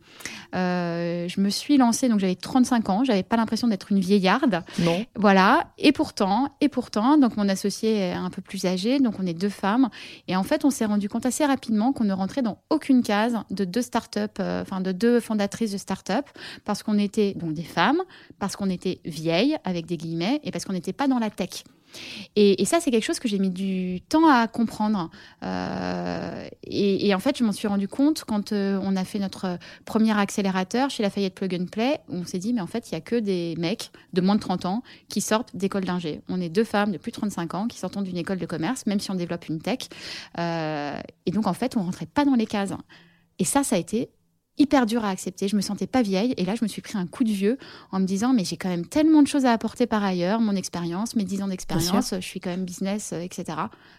[0.53, 4.63] je me suis lancée, donc j'avais 35 ans, j'avais pas l'impression d'être une vieillarde.
[4.81, 5.05] Non.
[5.17, 9.27] Voilà, et pourtant, et pourtant, donc mon associé est un peu plus âgé, donc on
[9.27, 9.89] est deux femmes.
[10.29, 13.37] Et en fait, on s'est rendu compte assez rapidement qu'on ne rentrait dans aucune case
[13.51, 16.31] de deux startups, euh, enfin de deux fondatrices de startups,
[16.65, 18.03] parce qu'on était donc des femmes,
[18.39, 21.65] parce qu'on était vieilles avec des guillemets, et parce qu'on n'était pas dans la tech.
[22.37, 25.11] Et, ça, c'est quelque chose que j'ai mis du temps à comprendre.
[25.43, 29.59] Euh, et, en fait, je m'en suis rendu compte quand euh, on a fait notre
[29.85, 32.95] premier accélérateur chez Lafayette Plug and Play, où on s'est dit, mais en fait, il
[32.95, 36.21] n'y a que des mecs de moins de 30 ans qui sortent d'école d'ingé.
[36.29, 38.87] On est deux femmes de plus de 35 ans qui sortent d'une école de commerce,
[38.87, 39.89] même si on développe une tech.
[40.39, 42.73] Euh, et donc, en fait, on rentrait pas dans les cases.
[43.39, 44.11] Et ça, ça a été
[44.59, 45.49] hyper dur à accepter.
[45.49, 47.59] Je me sentais pas vieille et là je me suis pris un coup de vieux
[47.93, 50.55] en me disant mais j'ai quand même tellement de choses à apporter par ailleurs, mon
[50.55, 53.45] expérience, mes 10 ans d'expérience, je suis quand même business, euh, etc.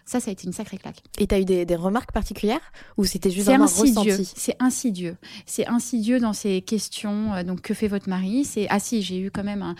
[0.04, 1.02] Ça, ça a été une sacrée claque.
[1.18, 2.60] Et tu as eu des, remarques particulières
[2.96, 5.16] ou c'était juste un ressenti C'est insidieux.
[5.46, 7.32] C'est insidieux dans ces questions.
[7.34, 8.44] Euh, donc que fait votre mari?
[8.44, 9.74] C'est ah si j'ai eu quand même un...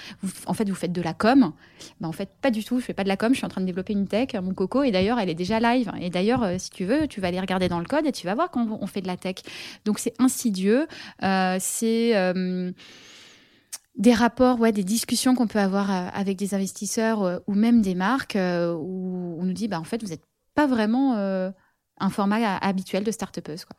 [0.46, 1.52] en fait vous faites de la com.
[2.00, 2.80] Ben, en fait pas du tout.
[2.80, 3.32] Je fais pas de la com.
[3.32, 5.60] Je suis en train de développer une tech, mon coco et d'ailleurs elle est déjà
[5.60, 5.92] live.
[6.00, 8.26] Et d'ailleurs euh, si tu veux tu vas aller regarder dans le code et tu
[8.26, 9.36] vas voir quand on fait de la tech.
[9.84, 12.72] Donc c'est insidieux euh, c'est euh,
[13.96, 17.94] des rapports, ouais, des discussions qu'on peut avoir euh, avec des investisseurs ou même des
[17.94, 23.04] marques où on nous dit, bah, en fait, vous n'êtes pas vraiment un format habituel
[23.04, 23.64] de start-upeuse.
[23.64, 23.76] Quoi.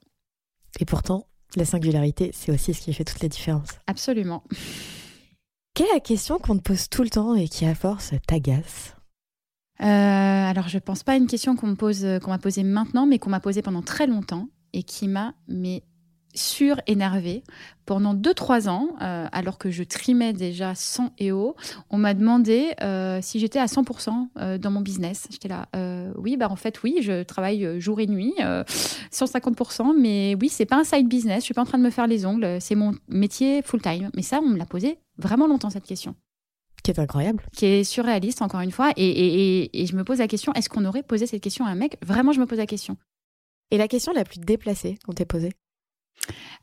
[0.79, 3.69] Et pourtant, la singularité, c'est aussi ce qui fait toute la différence.
[3.88, 4.43] Absolument.
[5.75, 8.95] Quelle est la question qu'on te pose tout le temps et qui, à force, t'agace?
[9.79, 13.19] Alors, je pense pas à une question qu'on me pose, qu'on m'a posée maintenant, mais
[13.19, 15.84] qu'on m'a posée pendant très longtemps et qui m'a mais
[16.34, 17.43] sur-énervée.
[17.86, 21.55] Pendant 2-3 ans, euh, alors que je trimais déjà 100 EO,
[21.89, 25.27] on m'a demandé euh, si j'étais à 100% euh, dans mon business.
[25.29, 25.67] J'étais là,
[26.15, 30.77] oui, bah en fait, oui, je travaille jour et nuit, 150%, mais oui, c'est pas
[30.77, 32.93] un side business, je suis pas en train de me faire les ongles, c'est mon
[33.09, 34.09] métier full-time.
[34.15, 36.15] Mais ça, on me l'a posé vraiment longtemps, cette question.
[36.84, 37.43] Qui est incroyable.
[37.55, 38.91] Qui est surréaliste, encore une fois.
[38.97, 41.75] Et, et, je me pose la question est-ce qu'on aurait posé cette question à un
[41.75, 41.97] mec?
[42.05, 42.97] Vraiment, je me pose la question.
[43.71, 45.53] Et la question la plus déplacée qu'on t'ait posée?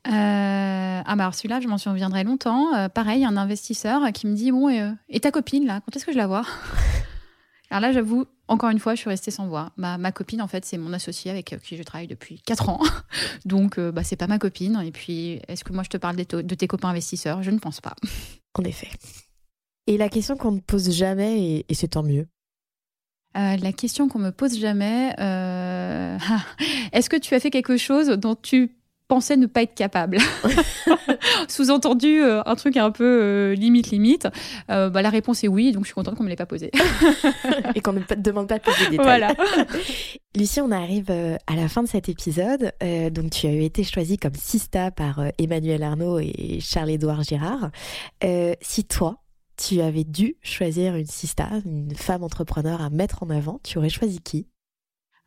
[0.05, 2.73] Ah bah alors celui-là, je m'en souviendrai longtemps.
[2.75, 6.11] Euh, pareil, un investisseur qui me dit bon et, ta copine là, quand est-ce que
[6.11, 6.45] je la vois?
[7.69, 9.71] Alors là, j'avoue, encore une fois, je suis restée sans voix.
[9.77, 12.81] Ma, ma copine, en fait, c'est mon associé avec qui je travaille depuis 4 ans.
[13.45, 14.81] Donc, bah, c'est pas ma copine.
[14.85, 17.43] Et puis, est-ce que moi, je te parle de, de tes copains investisseurs?
[17.43, 17.95] Je ne pense pas.
[18.59, 18.89] En effet.
[19.87, 22.27] Et la question qu'on ne pose jamais, et, c'est tant mieux.
[23.37, 26.17] Euh, la question qu'on me pose jamais, euh,
[26.91, 28.75] est-ce que tu as fait quelque chose dont tu
[29.11, 30.19] pensais ne pas être capable
[31.49, 34.29] Sous-entendu, euh, un truc un peu limite limite.
[34.69, 36.71] Bah, la réponse est oui, donc je suis contente qu'on me l'ait pas posé.
[37.75, 39.05] et qu'on ne demande pas plus de détails.
[39.05, 39.33] Voilà.
[40.37, 42.71] Lucie, on arrive à la fin de cet épisode.
[43.11, 47.69] donc tu as été choisie comme sista par Emmanuel Arnaud et Charles-Édouard Girard.
[48.61, 49.17] si toi,
[49.57, 53.89] tu avais dû choisir une sista, une femme entrepreneur à mettre en avant, tu aurais
[53.89, 54.47] choisi qui?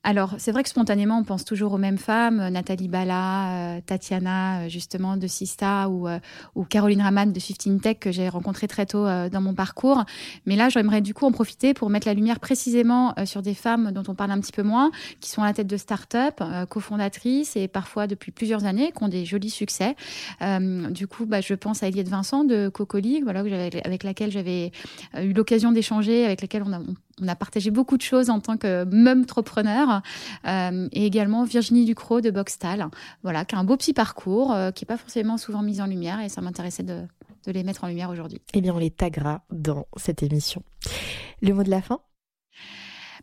[0.06, 3.80] Alors, c'est vrai que spontanément, on pense toujours aux mêmes femmes, euh, Nathalie Bala, euh,
[3.84, 6.06] Tatiana, euh, justement, de Sista, ou,
[6.54, 10.04] ou Caroline Raman de 15 Tech, que j'ai rencontré très tôt dans mon parcours.
[10.44, 13.92] Mais là, j'aimerais du coup en profiter pour mettre la lumière précisément sur des femmes
[13.92, 14.90] dont on parle un petit peu moins,
[15.20, 19.08] qui sont à la tête de start-up, cofondatrices, et parfois depuis plusieurs années, qui ont
[19.08, 19.96] des jolis succès.
[20.90, 24.72] du coup, bah, je pense à Eliette Vincent de Cocoli, voilà, avec laquelle j'avais
[25.22, 26.80] eu l'occasion d'échanger, avec laquelle on a,
[27.26, 30.02] a partagé beaucoup de choses en tant que même entrepreneur
[30.46, 32.88] euh, et également Virginie Ducrot de Boxtal,
[33.22, 35.86] voilà, qui a un beau petit parcours, euh, qui n'est pas forcément souvent mis en
[35.86, 37.02] lumière et ça m'intéressait de,
[37.46, 38.40] de les mettre en lumière aujourd'hui.
[38.54, 40.62] Eh bien, on les taguera dans cette émission.
[41.42, 42.00] Le mot de la fin?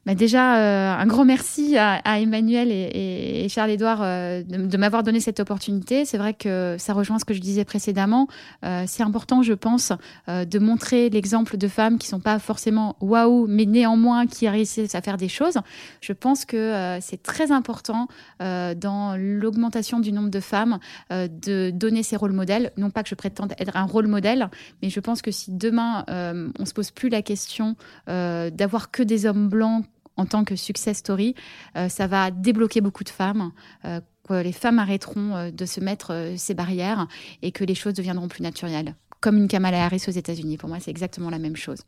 [0.08, 5.40] Bah déjà, euh, un grand merci à, Emmanuel et, Charles-Édouard euh, de, m'avoir donné cette
[5.40, 6.06] opportunité.
[6.06, 8.28] C'est vrai que ça rejoint ce que je disais précédemment.
[8.66, 9.94] Euh, c'est important, je pense,
[10.28, 15.02] de montrer l'exemple de femmes qui sont pas forcément waouh, mais néanmoins qui réussissent à
[15.02, 15.60] faire des choses.
[16.02, 18.08] Je pense que c'est très important
[18.40, 20.80] dans l'augmentation du nombre de femmes
[21.10, 22.72] de donner ces rôles modèles.
[22.78, 24.50] Non pas que je prétende être un rôle modèle,
[24.82, 27.76] mais je pense que si demain on se pose plus la question
[28.08, 29.86] d'avoir que des hommes blancs
[30.22, 31.36] en tant que success story,
[31.76, 33.52] euh, ça va débloquer beaucoup de femmes.
[33.86, 37.08] Euh, que les femmes arrêteront euh, de se mettre ces barrières
[37.42, 38.96] et que les choses deviendront plus naturelles.
[39.20, 40.58] Comme une Kamala Harris aux États-Unis.
[40.58, 41.80] Pour moi, c'est exactement la même chose.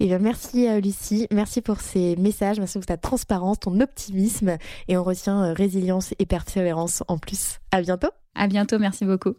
[0.00, 4.56] Eh merci Lucie, merci pour ces messages, merci pour ta transparence, ton optimisme
[4.88, 7.60] et on retient résilience et persévérance en plus.
[7.70, 8.10] À bientôt.
[8.34, 9.34] À bientôt, merci beaucoup.